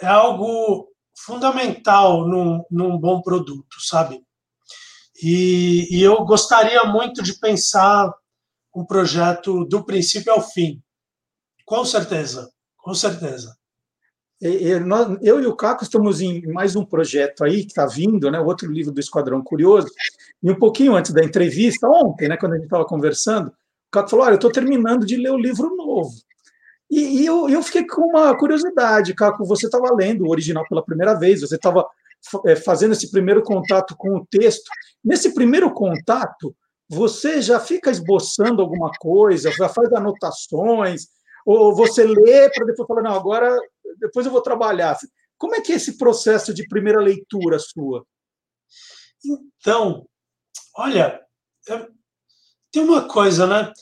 é 0.00 0.06
algo 0.06 0.88
fundamental 1.16 2.28
num, 2.28 2.64
num 2.70 2.98
bom 2.98 3.22
produto, 3.22 3.80
sabe? 3.80 4.22
E, 5.22 5.88
e, 5.90 6.02
eu 6.02 6.24
gostaria 6.24 6.84
muito 6.84 7.22
de 7.22 7.38
pensar 7.38 8.12
um 8.74 8.84
projeto 8.84 9.64
do 9.64 9.82
princípio 9.82 10.32
ao 10.32 10.42
fim. 10.42 10.82
Com 11.64 11.84
certeza, 11.84 12.50
com 12.76 12.92
certeza. 12.92 13.56
Eu 14.38 15.40
e 15.40 15.46
o 15.46 15.56
Caco 15.56 15.82
estamos 15.82 16.20
em 16.20 16.46
mais 16.52 16.76
um 16.76 16.84
projeto 16.84 17.42
aí 17.42 17.62
que 17.62 17.70
está 17.70 17.86
vindo, 17.86 18.30
né? 18.30 18.38
Outro 18.38 18.70
livro 18.70 18.92
do 18.92 19.00
Esquadrão 19.00 19.42
Curioso. 19.42 19.88
E 20.42 20.50
um 20.50 20.58
pouquinho 20.58 20.94
antes 20.94 21.10
da 21.12 21.24
entrevista, 21.24 21.88
ontem, 21.88 22.28
né, 22.28 22.36
quando 22.36 22.52
a 22.52 22.56
gente 22.56 22.66
estava 22.66 22.84
conversando, 22.84 23.48
o 23.48 23.90
Caco 23.90 24.10
falou: 24.10 24.26
Olha, 24.26 24.34
eu 24.34 24.36
estou 24.36 24.52
terminando 24.52 25.06
de 25.06 25.16
ler 25.16 25.30
o 25.30 25.38
livro 25.38 25.74
novo. 25.74 26.12
E, 26.90 27.20
e 27.22 27.26
eu, 27.26 27.48
eu, 27.48 27.62
fiquei 27.62 27.86
com 27.86 28.02
uma 28.02 28.36
curiosidade, 28.36 29.14
Caco. 29.14 29.44
Você 29.44 29.66
estava 29.66 29.94
lendo 29.94 30.24
o 30.24 30.30
original 30.30 30.64
pela 30.68 30.84
primeira 30.84 31.14
vez, 31.14 31.40
você 31.40 31.56
estava 31.56 31.88
é, 32.46 32.56
fazendo 32.56 32.92
esse 32.92 33.10
primeiro 33.10 33.42
contato 33.42 33.96
com 33.96 34.16
o 34.16 34.26
texto. 34.26 34.68
Nesse 35.04 35.34
primeiro 35.34 35.72
contato, 35.72 36.54
você 36.88 37.42
já 37.42 37.58
fica 37.58 37.90
esboçando 37.90 38.62
alguma 38.62 38.90
coisa, 38.98 39.50
já 39.50 39.68
faz 39.68 39.92
anotações, 39.92 41.08
ou 41.44 41.74
você 41.74 42.04
lê 42.04 42.50
para 42.50 42.66
depois 42.66 42.86
falar, 42.86 43.02
não, 43.02 43.14
agora 43.14 43.56
depois 43.98 44.26
eu 44.26 44.32
vou 44.32 44.42
trabalhar. 44.42 44.96
Como 45.38 45.54
é 45.54 45.60
que 45.60 45.72
é 45.72 45.76
esse 45.76 45.98
processo 45.98 46.54
de 46.54 46.66
primeira 46.66 47.00
leitura 47.00 47.58
sua? 47.58 48.06
Então, 49.24 50.06
olha, 50.76 51.20
tem 52.72 52.82
uma 52.82 53.08
coisa, 53.08 53.46
né? 53.46 53.72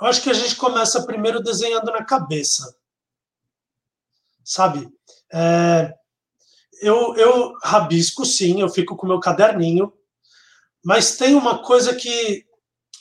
Eu 0.00 0.06
acho 0.06 0.22
que 0.22 0.30
a 0.30 0.34
gente 0.34 0.56
começa 0.56 1.04
primeiro 1.04 1.42
desenhando 1.42 1.90
na 1.90 2.04
cabeça, 2.04 2.76
sabe? 4.44 4.88
É, 5.32 5.92
eu, 6.80 7.16
eu 7.16 7.54
rabisco, 7.62 8.24
sim, 8.24 8.60
eu 8.60 8.68
fico 8.68 8.96
com 8.96 9.06
meu 9.06 9.18
caderninho, 9.18 9.92
mas 10.84 11.16
tem 11.16 11.34
uma 11.34 11.62
coisa 11.62 11.94
que 11.94 12.46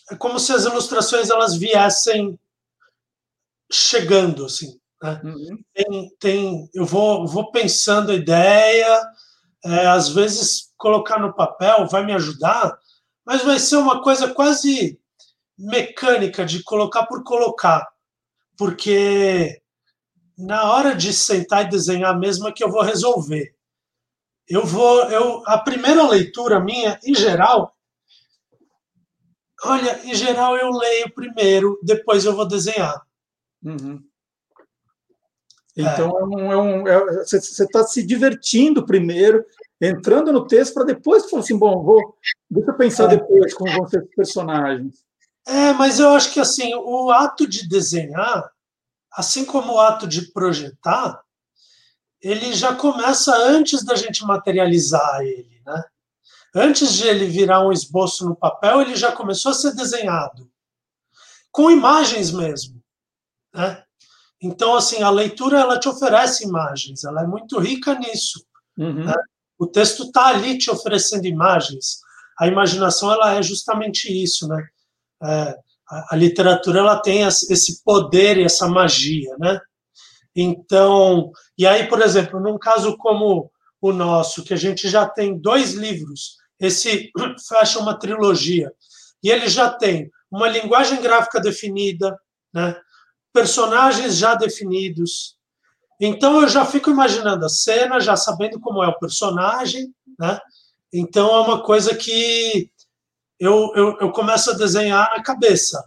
é 0.09 0.15
como 0.15 0.39
se 0.39 0.51
as 0.53 0.65
ilustrações 0.65 1.29
elas 1.29 1.55
viessem 1.55 2.39
chegando, 3.71 4.45
assim. 4.45 4.79
Né? 5.01 5.21
Uhum. 5.23 5.63
Tem, 5.73 6.09
tem, 6.19 6.69
eu 6.73 6.85
vou, 6.85 7.27
vou 7.27 7.51
pensando 7.51 8.11
a 8.11 8.15
ideia, 8.15 9.03
é, 9.65 9.87
às 9.87 10.09
vezes 10.09 10.71
colocar 10.77 11.19
no 11.19 11.33
papel 11.33 11.87
vai 11.87 12.05
me 12.05 12.13
ajudar, 12.13 12.77
mas 13.25 13.43
vai 13.43 13.59
ser 13.59 13.77
uma 13.77 14.01
coisa 14.01 14.33
quase 14.33 14.99
mecânica 15.57 16.45
de 16.45 16.61
colocar 16.63 17.05
por 17.05 17.23
colocar, 17.23 17.87
porque 18.57 19.61
na 20.37 20.71
hora 20.71 20.95
de 20.95 21.11
sentar 21.11 21.65
e 21.65 21.69
desenhar 21.69 22.17
mesmo 22.17 22.47
é 22.47 22.51
que 22.51 22.63
eu 22.63 22.71
vou 22.71 22.83
resolver. 22.83 23.55
Eu 24.47 24.65
vou, 24.65 25.03
eu 25.09 25.43
a 25.45 25.57
primeira 25.57 26.07
leitura 26.07 26.59
minha, 26.59 26.99
em 27.03 27.13
geral, 27.13 27.73
olha, 29.63 29.99
em 30.05 30.13
geral 30.13 30.55
eu 30.55 30.69
leio 30.69 31.13
primeiro, 31.13 31.79
depois 31.83 32.23
eu 32.23 32.35
vou 32.35 32.47
desenhar. 32.47 33.01
Uhum. 33.63 34.01
Então, 35.75 36.17
é. 36.17 36.23
um, 36.23 36.51
é 36.51 36.57
um, 36.57 36.87
é, 36.87 37.05
você 37.17 37.37
está 37.37 37.83
se 37.83 38.05
divertindo 38.05 38.85
primeiro, 38.85 39.45
entrando 39.79 40.31
no 40.31 40.47
texto, 40.47 40.73
para 40.73 40.85
depois 40.85 41.29
falar 41.29 41.43
assim: 41.43 41.57
bom, 41.57 41.83
vou, 41.83 42.17
deixa 42.49 42.71
eu 42.71 42.77
pensar 42.77 43.13
é. 43.13 43.17
depois 43.17 43.53
como 43.53 43.71
vão 43.71 43.87
ser 43.87 44.03
os 44.03 44.15
personagens. 44.15 45.06
É, 45.47 45.71
mas 45.73 45.99
eu 45.99 46.09
acho 46.09 46.33
que 46.33 46.39
assim, 46.39 46.75
o 46.75 47.09
ato 47.09 47.47
de 47.47 47.67
desenhar, 47.67 48.51
assim 49.11 49.45
como 49.45 49.73
o 49.73 49.79
ato 49.79 50.05
de 50.05 50.31
projetar, 50.33 51.23
ele 52.21 52.53
já 52.53 52.75
começa 52.75 53.33
antes 53.35 53.83
da 53.83 53.95
gente 53.95 54.25
materializar 54.25 55.21
ele, 55.21 55.61
né? 55.65 55.83
Antes 56.53 56.93
de 56.93 57.07
ele 57.07 57.27
virar 57.27 57.65
um 57.65 57.71
esboço 57.71 58.27
no 58.27 58.35
papel, 58.35 58.81
ele 58.81 58.95
já 58.95 59.11
começou 59.11 59.51
a 59.51 59.55
ser 59.55 59.73
desenhado 59.73 60.49
com 61.51 61.71
imagens 61.71 62.31
mesmo, 62.31 62.83
né? 63.53 63.83
Então, 64.39 64.75
assim, 64.75 65.01
a 65.01 65.09
leitura 65.09 65.59
ela 65.59 65.79
te 65.79 65.89
oferece 65.89 66.43
imagens, 66.43 67.03
ela 67.03 67.23
é 67.23 67.25
muito 67.27 67.57
rica 67.57 67.95
nisso. 67.95 68.45
Uhum. 68.77 69.05
Né? 69.05 69.15
O 69.57 69.65
texto 69.65 70.03
está 70.03 70.27
ali 70.27 70.57
te 70.57 70.69
oferecendo 70.69 71.25
imagens. 71.25 71.99
A 72.37 72.47
imaginação 72.47 73.11
ela 73.11 73.33
é 73.33 73.41
justamente 73.41 74.07
isso, 74.07 74.47
né? 74.47 74.67
É, 75.23 75.55
a, 75.89 76.13
a, 76.13 76.15
literatura 76.15 76.79
ela 76.79 77.01
tem 77.01 77.23
esse 77.23 77.83
poder 77.83 78.37
e 78.37 78.43
essa 78.43 78.67
magia, 78.67 79.35
né? 79.39 79.59
Então, 80.35 81.31
e 81.57 81.65
aí, 81.65 81.87
por 81.87 82.01
exemplo, 82.01 82.39
num 82.39 82.57
caso 82.57 82.95
como 82.97 83.51
o 83.81 83.91
nosso, 83.91 84.43
que 84.43 84.53
a 84.53 84.57
gente 84.57 84.87
já 84.89 85.07
tem 85.07 85.37
dois 85.37 85.73
livros, 85.73 86.37
esse 86.59 87.11
fecha 87.47 87.79
uma 87.79 87.97
trilogia, 87.97 88.71
e 89.23 89.29
ele 89.29 89.47
já 89.47 89.69
tem 89.69 90.11
uma 90.29 90.47
linguagem 90.47 91.01
gráfica 91.01 91.39
definida, 91.39 92.17
né? 92.53 92.75
personagens 93.33 94.17
já 94.17 94.33
definidos. 94.33 95.37
Então 95.99 96.41
eu 96.41 96.47
já 96.47 96.65
fico 96.65 96.89
imaginando 96.89 97.45
a 97.45 97.49
cena, 97.49 97.99
já 97.99 98.15
sabendo 98.15 98.59
como 98.59 98.83
é 98.83 98.87
o 98.87 98.97
personagem, 98.97 99.93
né? 100.19 100.39
Então 100.91 101.35
é 101.35 101.39
uma 101.41 101.61
coisa 101.61 101.95
que 101.95 102.71
eu, 103.39 103.71
eu, 103.75 103.97
eu 103.99 104.11
começo 104.11 104.51
a 104.51 104.55
desenhar 104.55 105.09
na 105.15 105.23
cabeça. 105.23 105.83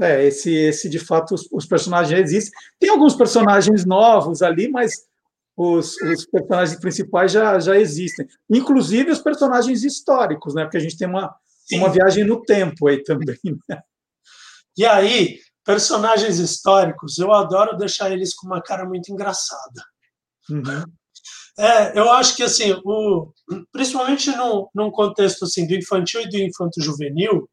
É, 0.00 0.24
esse, 0.24 0.52
esse 0.52 0.88
de 0.88 0.98
fato, 0.98 1.34
os, 1.34 1.48
os 1.52 1.66
personagens 1.66 2.18
existem. 2.18 2.52
Tem 2.80 2.90
alguns 2.90 3.14
personagens 3.14 3.84
novos 3.84 4.42
ali, 4.42 4.68
mas 4.68 4.92
os, 5.56 5.96
os, 6.02 6.26
personagens 6.26 6.78
principais 6.80 7.30
já, 7.30 7.58
já 7.60 7.78
existem. 7.78 8.26
Inclusive 8.50 9.12
os 9.12 9.20
personagens 9.20 9.84
históricos, 9.84 10.54
né? 10.54 10.64
Porque 10.64 10.78
a 10.78 10.80
gente 10.80 10.98
tem 10.98 11.08
uma, 11.08 11.34
uma 11.74 11.88
viagem 11.90 12.24
no 12.24 12.42
tempo 12.42 12.88
aí 12.88 13.02
também. 13.02 13.38
Né? 13.68 13.80
E 14.76 14.84
aí, 14.84 15.38
personagens 15.64 16.38
históricos, 16.38 17.18
eu 17.18 17.32
adoro 17.32 17.76
deixar 17.76 18.10
eles 18.10 18.34
com 18.34 18.48
uma 18.48 18.60
cara 18.60 18.84
muito 18.84 19.12
engraçada. 19.12 19.84
Uhum. 20.50 20.84
É, 21.56 21.98
eu 21.98 22.10
acho 22.10 22.34
que 22.36 22.42
assim, 22.42 22.72
o, 22.84 23.32
principalmente 23.70 24.30
no, 24.32 24.68
num 24.74 24.90
contexto 24.90 25.44
assim 25.44 25.66
do 25.66 25.74
infantil 25.74 26.22
e 26.22 26.28
do 26.28 26.36
infanto 26.38 26.82
juvenil, 26.82 27.48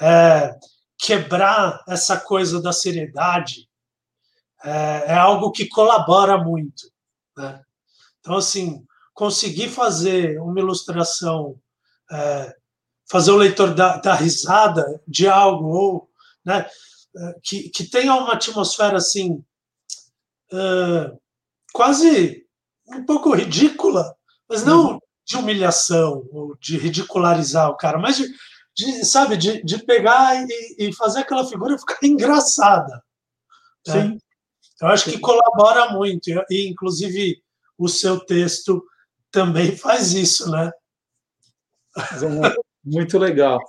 é, 0.00 0.54
quebrar 0.98 1.82
essa 1.86 2.18
coisa 2.18 2.60
da 2.62 2.72
seriedade 2.72 3.68
é, 4.64 5.12
é 5.12 5.14
algo 5.14 5.52
que 5.52 5.68
colabora 5.68 6.38
muito. 6.38 6.90
Né? 7.36 7.62
Então, 8.20 8.36
assim, 8.36 8.82
conseguir 9.12 9.68
fazer 9.68 10.40
uma 10.40 10.58
ilustração, 10.58 11.60
é, 12.10 12.56
fazer 13.10 13.30
o 13.32 13.36
leitor 13.36 13.74
dar, 13.74 14.14
risada 14.14 15.02
de 15.06 15.28
algo 15.28 15.66
ou 15.66 16.10
né, 16.44 16.66
que, 17.42 17.68
que 17.70 17.84
tenha 17.84 18.14
uma 18.14 18.32
atmosfera 18.32 18.96
assim 18.96 19.44
uh, 20.52 21.20
quase 21.72 22.43
um 22.88 23.04
pouco 23.04 23.34
ridícula, 23.34 24.14
mas 24.48 24.64
não 24.64 24.92
uhum. 24.92 24.98
de 25.26 25.36
humilhação 25.36 26.26
ou 26.30 26.56
de 26.56 26.76
ridicularizar 26.76 27.70
o 27.70 27.76
cara, 27.76 27.98
mas 27.98 28.16
de, 28.16 28.28
de 28.74 29.04
sabe, 29.04 29.36
de, 29.36 29.62
de 29.62 29.78
pegar 29.84 30.36
e, 30.36 30.76
e, 30.78 30.92
fazer 30.92 31.20
aquela 31.20 31.46
figura 31.46 31.78
ficar 31.78 31.98
engraçada. 32.04 33.02
Né? 33.86 33.92
Sim. 33.92 34.08
Né? 34.08 34.18
Eu 34.82 34.88
acho 34.88 35.10
que 35.10 35.18
colabora 35.18 35.92
muito, 35.92 36.28
e 36.50 36.68
inclusive 36.68 37.42
o 37.78 37.88
seu 37.88 38.20
texto 38.20 38.84
também 39.30 39.74
faz 39.78 40.12
isso, 40.12 40.50
né? 40.50 40.70
Muito 42.84 43.18
legal. 43.18 43.60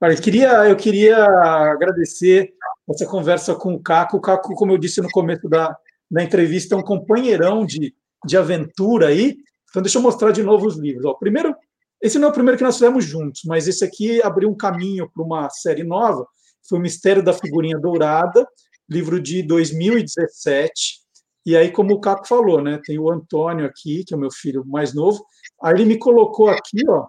Olha, 0.00 0.12
eu 0.12 0.20
queria, 0.20 0.68
eu 0.68 0.76
queria 0.76 1.24
agradecer 1.24 2.52
essa 2.88 3.06
conversa 3.06 3.54
com 3.54 3.74
o 3.74 3.82
Caco. 3.82 4.16
O 4.16 4.20
Caco, 4.20 4.54
como 4.54 4.72
eu 4.72 4.78
disse 4.78 5.00
no 5.00 5.10
começo 5.10 5.48
da, 5.48 5.76
da 6.10 6.22
entrevista, 6.22 6.74
é 6.74 6.78
um 6.78 6.82
companheirão 6.82 7.64
de, 7.64 7.94
de 8.24 8.36
aventura 8.36 9.08
aí. 9.08 9.36
Então, 9.70 9.82
deixa 9.82 9.98
eu 9.98 10.02
mostrar 10.02 10.32
de 10.32 10.42
novo 10.42 10.66
os 10.66 10.76
livros. 10.76 11.04
Ó, 11.04 11.14
primeiro, 11.14 11.54
esse 12.00 12.18
não 12.18 12.28
é 12.28 12.30
o 12.30 12.34
primeiro 12.34 12.58
que 12.58 12.64
nós 12.64 12.76
fizemos 12.76 13.04
juntos, 13.04 13.42
mas 13.46 13.66
esse 13.66 13.84
aqui 13.84 14.22
abriu 14.22 14.48
um 14.48 14.56
caminho 14.56 15.10
para 15.10 15.22
uma 15.22 15.50
série 15.50 15.84
nova. 15.84 16.26
Foi 16.68 16.78
o 16.78 16.82
Mistério 16.82 17.22
da 17.22 17.32
Figurinha 17.32 17.78
Dourada, 17.78 18.46
livro 18.88 19.20
de 19.20 19.42
2017. 19.42 21.02
E 21.46 21.56
aí, 21.56 21.70
como 21.70 21.94
o 21.94 22.00
Caco 22.00 22.26
falou, 22.26 22.62
né, 22.62 22.80
tem 22.84 22.98
o 22.98 23.10
Antônio 23.10 23.66
aqui, 23.66 24.02
que 24.04 24.14
é 24.14 24.16
o 24.16 24.20
meu 24.20 24.30
filho 24.30 24.64
mais 24.66 24.94
novo. 24.94 25.24
Aí 25.62 25.74
ele 25.74 25.84
me 25.84 25.98
colocou 25.98 26.48
aqui, 26.48 26.78
ó, 26.88 27.06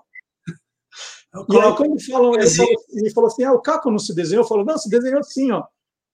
e 1.49 1.57
aí, 1.57 1.75
quando 1.75 2.01
falam, 2.05 2.33
ele 2.35 2.49
falou, 2.49 2.71
ele 2.93 3.09
falou 3.11 3.27
assim: 3.27 3.43
ah, 3.43 3.51
o 3.51 3.61
Caco 3.61 3.91
não 3.91 3.99
se 3.99 4.15
desenhou? 4.15 4.43
Eu 4.43 4.47
falo, 4.47 4.63
não, 4.63 4.77
se 4.77 4.89
desenhou 4.89 5.21
sim, 5.23 5.51
ó. 5.51 5.63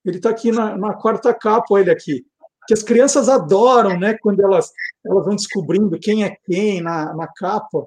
Ele 0.03 0.17
está 0.17 0.31
aqui 0.31 0.51
na, 0.51 0.75
na, 0.75 0.95
quarta 0.95 1.33
capa, 1.33 1.79
ele 1.79 1.91
aqui. 1.91 2.25
Que 2.71 2.73
as 2.73 2.83
crianças 2.83 3.27
adoram, 3.27 3.99
né? 3.99 4.17
Quando 4.21 4.39
elas, 4.39 4.71
elas 5.05 5.25
vão 5.25 5.35
descobrindo 5.35 5.99
quem 5.99 6.23
é 6.23 6.37
quem 6.45 6.79
na, 6.79 7.13
na 7.13 7.27
capa. 7.27 7.85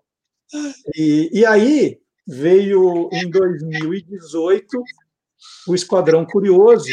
E, 0.94 1.30
e 1.32 1.46
aí 1.46 1.98
veio 2.26 3.08
em 3.10 3.30
2018 3.30 4.84
o 5.66 5.74
Esquadrão 5.74 6.26
Curioso. 6.26 6.90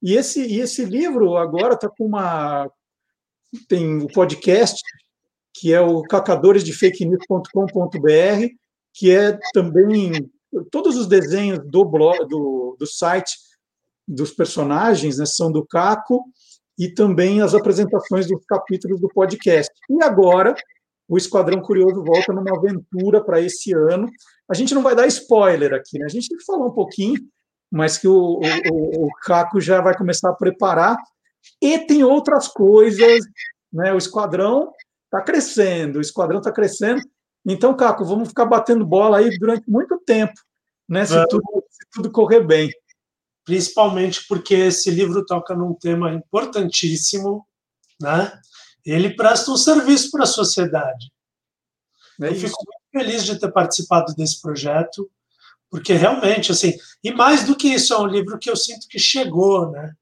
E 0.00 0.14
esse, 0.14 0.46
e 0.46 0.60
esse 0.60 0.84
livro 0.84 1.36
agora 1.36 1.74
está 1.74 1.88
com 1.88 2.06
uma. 2.06 2.70
Tem 3.68 3.98
o 3.98 4.06
podcast, 4.06 4.80
que 5.52 5.72
é 5.72 5.80
o 5.80 6.02
cacadoresdefakenews.com.br 6.02 8.46
que 8.92 9.10
é 9.10 9.36
também 9.52 10.30
todos 10.70 10.96
os 10.96 11.08
desenhos 11.08 11.58
do 11.66 11.84
blog, 11.84 12.28
do, 12.28 12.76
do 12.78 12.86
site 12.86 13.34
dos 14.06 14.30
personagens 14.30 15.18
né, 15.18 15.26
são 15.26 15.50
do 15.50 15.66
Caco 15.66 16.24
e 16.78 16.88
também 16.88 17.40
as 17.40 17.54
apresentações 17.54 18.26
dos 18.26 18.44
capítulos 18.46 19.00
do 19.00 19.08
podcast. 19.08 19.72
E 19.88 20.02
agora 20.02 20.54
o 21.08 21.16
Esquadrão 21.16 21.60
Curioso 21.60 22.02
volta 22.02 22.32
numa 22.32 22.56
aventura 22.56 23.22
para 23.22 23.40
esse 23.40 23.72
ano. 23.74 24.08
A 24.50 24.54
gente 24.54 24.74
não 24.74 24.82
vai 24.82 24.94
dar 24.94 25.06
spoiler 25.06 25.74
aqui, 25.74 25.98
né? 25.98 26.06
A 26.06 26.08
gente 26.08 26.28
tem 26.28 26.38
que 26.38 26.44
falar 26.44 26.66
um 26.66 26.72
pouquinho, 26.72 27.20
mas 27.70 27.98
que 27.98 28.08
o, 28.08 28.40
o, 28.72 29.06
o 29.06 29.08
Caco 29.22 29.60
já 29.60 29.80
vai 29.80 29.96
começar 29.96 30.30
a 30.30 30.34
preparar. 30.34 30.96
E 31.60 31.78
tem 31.78 32.02
outras 32.02 32.48
coisas, 32.48 33.22
né? 33.72 33.92
O 33.92 33.98
Esquadrão 33.98 34.72
está 35.14 35.22
crescendo, 35.22 35.98
o 35.98 36.00
esquadrão 36.00 36.38
está 36.38 36.50
crescendo. 36.50 37.00
Então, 37.46 37.76
Caco, 37.76 38.04
vamos 38.04 38.28
ficar 38.28 38.46
batendo 38.46 38.84
bola 38.84 39.18
aí 39.18 39.38
durante 39.38 39.70
muito 39.70 39.98
tempo, 40.04 40.32
né? 40.88 41.04
Se, 41.04 41.14
tudo, 41.28 41.44
se 41.70 41.86
tudo 41.92 42.10
correr 42.10 42.40
bem. 42.40 42.70
Principalmente 43.44 44.26
porque 44.26 44.54
esse 44.54 44.90
livro 44.90 45.24
toca 45.24 45.54
num 45.54 45.74
tema 45.74 46.12
importantíssimo, 46.12 47.46
né? 48.00 48.40
Ele 48.84 49.14
presta 49.14 49.50
um 49.50 49.56
serviço 49.56 50.10
para 50.10 50.24
a 50.24 50.26
sociedade. 50.26 51.12
É 52.20 52.28
Eu 52.28 52.34
fico 52.34 52.56
muito 52.64 52.84
feliz 52.92 53.24
de 53.24 53.38
ter 53.38 53.50
participado 53.50 54.14
desse 54.14 54.40
projeto, 54.40 55.10
porque 55.70 55.94
realmente, 55.94 56.52
assim, 56.52 56.74
e 57.02 57.12
mais 57.12 57.44
do 57.44 57.56
que 57.56 57.68
isso, 57.68 57.92
é 57.92 57.98
um 57.98 58.06
livro 58.06 58.38
que 58.38 58.48
eu 58.48 58.56
sinto 58.56 58.86
que 58.88 58.98
chegou, 58.98 59.70
né? 59.70 59.92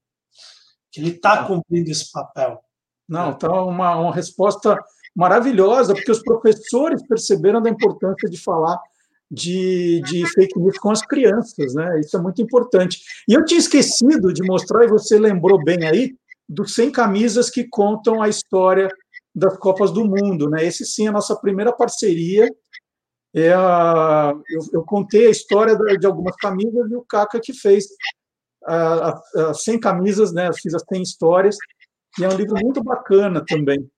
Que 0.91 0.99
ele 0.99 1.09
está 1.09 1.45
cumprindo 1.45 1.89
esse 1.89 2.11
papel. 2.11 2.63
Não, 3.07 3.31
está 3.31 3.51
uma, 3.51 3.95
uma 3.95 4.13
resposta 4.13 4.77
maravilhosa, 5.15 5.93
porque 5.93 6.11
os 6.11 6.21
professores 6.21 7.05
perceberam 7.07 7.61
da 7.61 7.69
importância 7.69 8.29
de 8.29 8.37
falar 8.37 8.79
de, 9.33 9.99
de 10.01 10.25
fake 10.27 10.59
news 10.59 10.77
com 10.77 10.91
as 10.91 11.01
crianças, 11.01 11.73
né? 11.73 11.99
Isso 11.99 12.15
é 12.15 12.21
muito 12.21 12.39
importante. 12.39 13.01
E 13.27 13.33
eu 13.33 13.43
tinha 13.43 13.59
esquecido 13.59 14.31
de 14.31 14.43
mostrar, 14.43 14.85
e 14.85 14.87
você 14.87 15.17
lembrou 15.17 15.61
bem 15.63 15.87
aí, 15.87 16.15
dos 16.47 16.75
100 16.75 16.91
camisas 16.91 17.49
que 17.49 17.67
contam 17.67 18.21
a 18.21 18.29
história 18.29 18.87
das 19.33 19.57
Copas 19.57 19.91
do 19.91 20.05
Mundo, 20.05 20.47
né? 20.47 20.63
Esse 20.63 20.85
sim 20.85 21.07
é 21.07 21.09
a 21.09 21.13
nossa 21.13 21.35
primeira 21.35 21.73
parceria. 21.73 22.47
É 23.33 23.51
a, 23.53 24.35
eu, 24.51 24.61
eu 24.73 24.83
contei 24.83 25.25
a 25.25 25.31
história 25.31 25.75
de 25.75 26.05
algumas 26.05 26.35
camisas 26.35 26.91
e 26.91 26.95
o 26.95 27.01
Caca 27.01 27.39
que 27.39 27.53
fez 27.53 27.87
as 28.63 29.63
100 29.63 29.79
camisas, 29.79 30.31
né? 30.31 30.47
Eu 30.47 30.53
fiz 30.53 30.75
as 30.75 30.83
100 30.87 31.01
histórias, 31.01 31.57
e 32.19 32.23
é 32.23 32.29
um 32.29 32.37
livro 32.37 32.53
muito 32.61 32.83
bacana 32.83 33.43
também. 33.47 33.89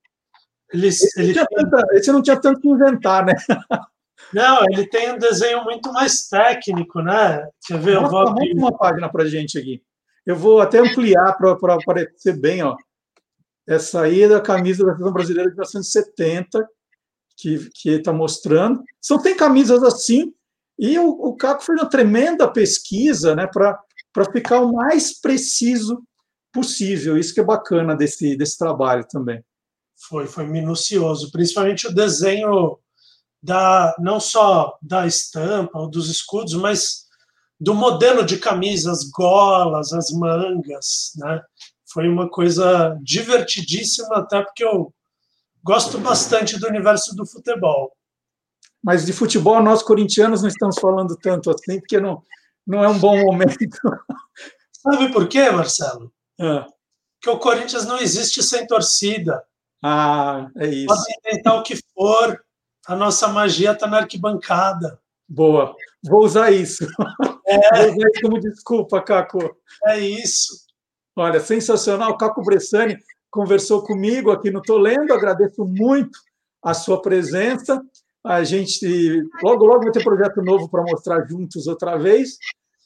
Ele, 0.72 0.88
esse, 0.88 1.34
não 1.34 1.46
tanta, 1.46 1.88
esse, 1.92 2.12
não 2.12 2.22
tinha 2.22 2.40
tanto 2.40 2.62
que 2.62 2.70
inventar, 2.70 3.26
né? 3.26 3.34
Não, 4.34 4.64
ele 4.66 4.88
tem 4.88 5.12
um 5.12 5.18
desenho 5.18 5.64
muito 5.64 5.92
mais 5.92 6.28
técnico, 6.28 7.02
né? 7.02 7.48
Quer 7.66 7.80
ver? 7.80 7.96
Eu 7.96 8.08
vou 8.08 8.20
abrir 8.20 8.54
uma 8.54 8.76
página 8.76 9.10
para 9.10 9.26
gente 9.26 9.58
aqui. 9.58 9.82
Eu 10.26 10.36
vou 10.36 10.60
até 10.60 10.80
ampliar 10.80 11.38
para 11.38 11.76
aparecer 11.76 12.40
bem, 12.40 12.64
ó. 12.64 12.76
Essa 13.68 14.02
aí 14.02 14.24
é 14.24 14.28
da 14.28 14.42
camisa 14.42 14.86
da 14.86 14.92
seleção 14.94 15.14
brasileira 15.14 15.50
de 15.50 15.56
1970, 15.56 16.68
que 17.38 17.90
está 17.90 18.14
mostrando. 18.14 18.84
São 19.02 19.22
tem 19.22 19.36
camisas 19.36 19.84
assim, 19.84 20.34
e 20.78 21.00
o, 21.00 21.10
o 21.10 21.36
Caco 21.36 21.64
fez 21.64 21.80
uma 21.80 21.90
tremenda 21.90 22.52
pesquisa 22.52 23.36
né, 23.36 23.48
para 23.48 23.78
ficar 24.32 24.60
o 24.60 24.74
mais 24.74 25.20
preciso 25.20 26.04
possível. 26.52 27.18
Isso 27.18 27.34
que 27.34 27.40
é 27.40 27.44
bacana 27.44 27.96
desse, 27.96 28.36
desse 28.36 28.58
trabalho 28.58 29.06
também. 29.08 29.44
Foi, 30.08 30.28
foi 30.28 30.46
minucioso, 30.46 31.32
principalmente 31.32 31.88
o 31.88 31.94
desenho 31.94 32.78
da 33.46 33.96
não 34.00 34.20
só 34.20 34.76
da 34.82 35.06
estampa 35.06 35.78
ou 35.78 35.88
dos 35.88 36.10
escudos, 36.10 36.56
mas 36.56 37.06
do 37.60 37.76
modelo 37.76 38.26
de 38.26 38.38
camisa, 38.38 38.92
as 38.92 39.04
golas, 39.04 39.94
as 39.94 40.10
mangas, 40.12 41.12
né? 41.16 41.42
Foi 41.94 42.10
uma 42.10 42.28
coisa 42.28 42.98
divertidíssima, 43.02 44.18
até 44.18 44.42
porque 44.42 44.66
eu 44.66 44.92
gosto 45.64 46.00
bastante 46.00 46.60
do 46.60 46.68
universo 46.68 47.16
do 47.16 47.26
futebol. 47.26 47.96
Mas 48.84 49.06
de 49.06 49.14
futebol, 49.14 49.62
nós 49.62 49.84
corintianos 49.84 50.42
não 50.42 50.50
estamos 50.50 50.78
falando 50.80 51.16
tanto 51.16 51.52
assim, 51.52 51.80
porque 51.80 52.00
não, 52.00 52.22
não 52.66 52.84
é 52.84 52.90
um 52.90 53.00
bom 53.00 53.18
momento. 53.24 53.56
Sabe 54.74 55.14
por 55.14 55.28
quê, 55.28 55.50
Marcelo? 55.52 56.12
É. 56.40 56.66
Que 57.22 57.30
o 57.30 57.40
Corinthians 57.40 57.86
não 57.86 58.00
existe 58.00 58.44
sem 58.44 58.68
torcida. 58.68 59.44
Ah, 59.84 60.50
é 60.58 60.68
isso. 60.68 60.88
Podem 60.88 61.20
tentar 61.24 61.56
o 61.56 61.64
que 61.64 61.80
for, 61.94 62.45
a 62.88 62.96
nossa 62.96 63.28
magia 63.28 63.72
está 63.72 63.88
na 63.88 63.98
arquibancada. 63.98 65.00
Boa, 65.28 65.76
vou 66.04 66.24
usar 66.24 66.52
isso. 66.52 66.86
É. 67.48 67.60
Vou 67.60 67.94
usar 67.94 68.10
isso 68.10 68.22
como 68.24 68.40
desculpa, 68.40 69.02
Caco. 69.04 69.56
É 69.86 70.00
isso. 70.00 70.66
Olha, 71.16 71.40
sensacional. 71.40 72.18
Caco 72.18 72.42
Bressani 72.42 72.98
conversou 73.30 73.84
comigo 73.84 74.32
aqui 74.32 74.50
no 74.50 74.64
Tolendo. 74.64 75.14
Agradeço 75.14 75.64
muito 75.64 76.18
a 76.64 76.74
sua 76.74 77.00
presença. 77.00 77.80
A 78.26 78.44
gente 78.44 79.24
logo, 79.44 79.64
logo 79.64 79.84
vai 79.84 79.92
ter 79.92 80.04
projeto 80.04 80.42
novo 80.42 80.68
para 80.68 80.82
mostrar 80.82 81.24
juntos 81.28 81.68
outra 81.68 81.98
vez. 81.98 82.40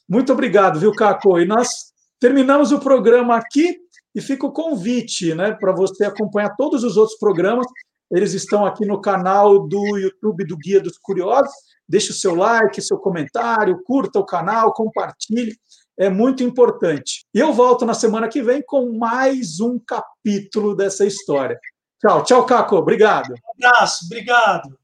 Muito 0.09 0.33
obrigado, 0.33 0.77
viu, 0.77 0.91
Caco? 0.91 1.39
E 1.39 1.45
nós 1.45 1.93
terminamos 2.19 2.73
o 2.73 2.79
programa 2.79 3.37
aqui 3.37 3.79
e 4.13 4.19
fica 4.19 4.45
o 4.45 4.51
convite 4.51 5.33
né, 5.33 5.53
para 5.53 5.71
você 5.71 6.03
acompanhar 6.03 6.55
todos 6.57 6.83
os 6.83 6.97
outros 6.97 7.17
programas. 7.17 7.65
Eles 8.11 8.33
estão 8.33 8.65
aqui 8.65 8.85
no 8.85 8.99
canal 8.99 9.67
do 9.67 9.97
YouTube 9.97 10.45
do 10.45 10.57
Guia 10.57 10.81
dos 10.81 10.97
Curiosos. 10.97 11.53
Deixe 11.87 12.11
o 12.11 12.13
seu 12.13 12.35
like, 12.35 12.81
seu 12.81 12.97
comentário, 12.97 13.81
curta 13.83 14.19
o 14.19 14.25
canal, 14.25 14.73
compartilhe. 14.73 15.55
É 15.97 16.09
muito 16.09 16.43
importante. 16.43 17.25
E 17.33 17.39
eu 17.39 17.51
volto 17.51 17.85
na 17.85 17.93
semana 17.93 18.29
que 18.29 18.41
vem 18.41 18.63
com 18.65 18.97
mais 18.97 19.59
um 19.59 19.77
capítulo 19.79 20.75
dessa 20.75 21.05
história. 21.05 21.59
Tchau, 21.99 22.23
tchau, 22.23 22.45
Caco. 22.45 22.77
Obrigado. 22.77 23.31
Um 23.33 23.65
abraço, 23.65 24.05
obrigado. 24.05 24.78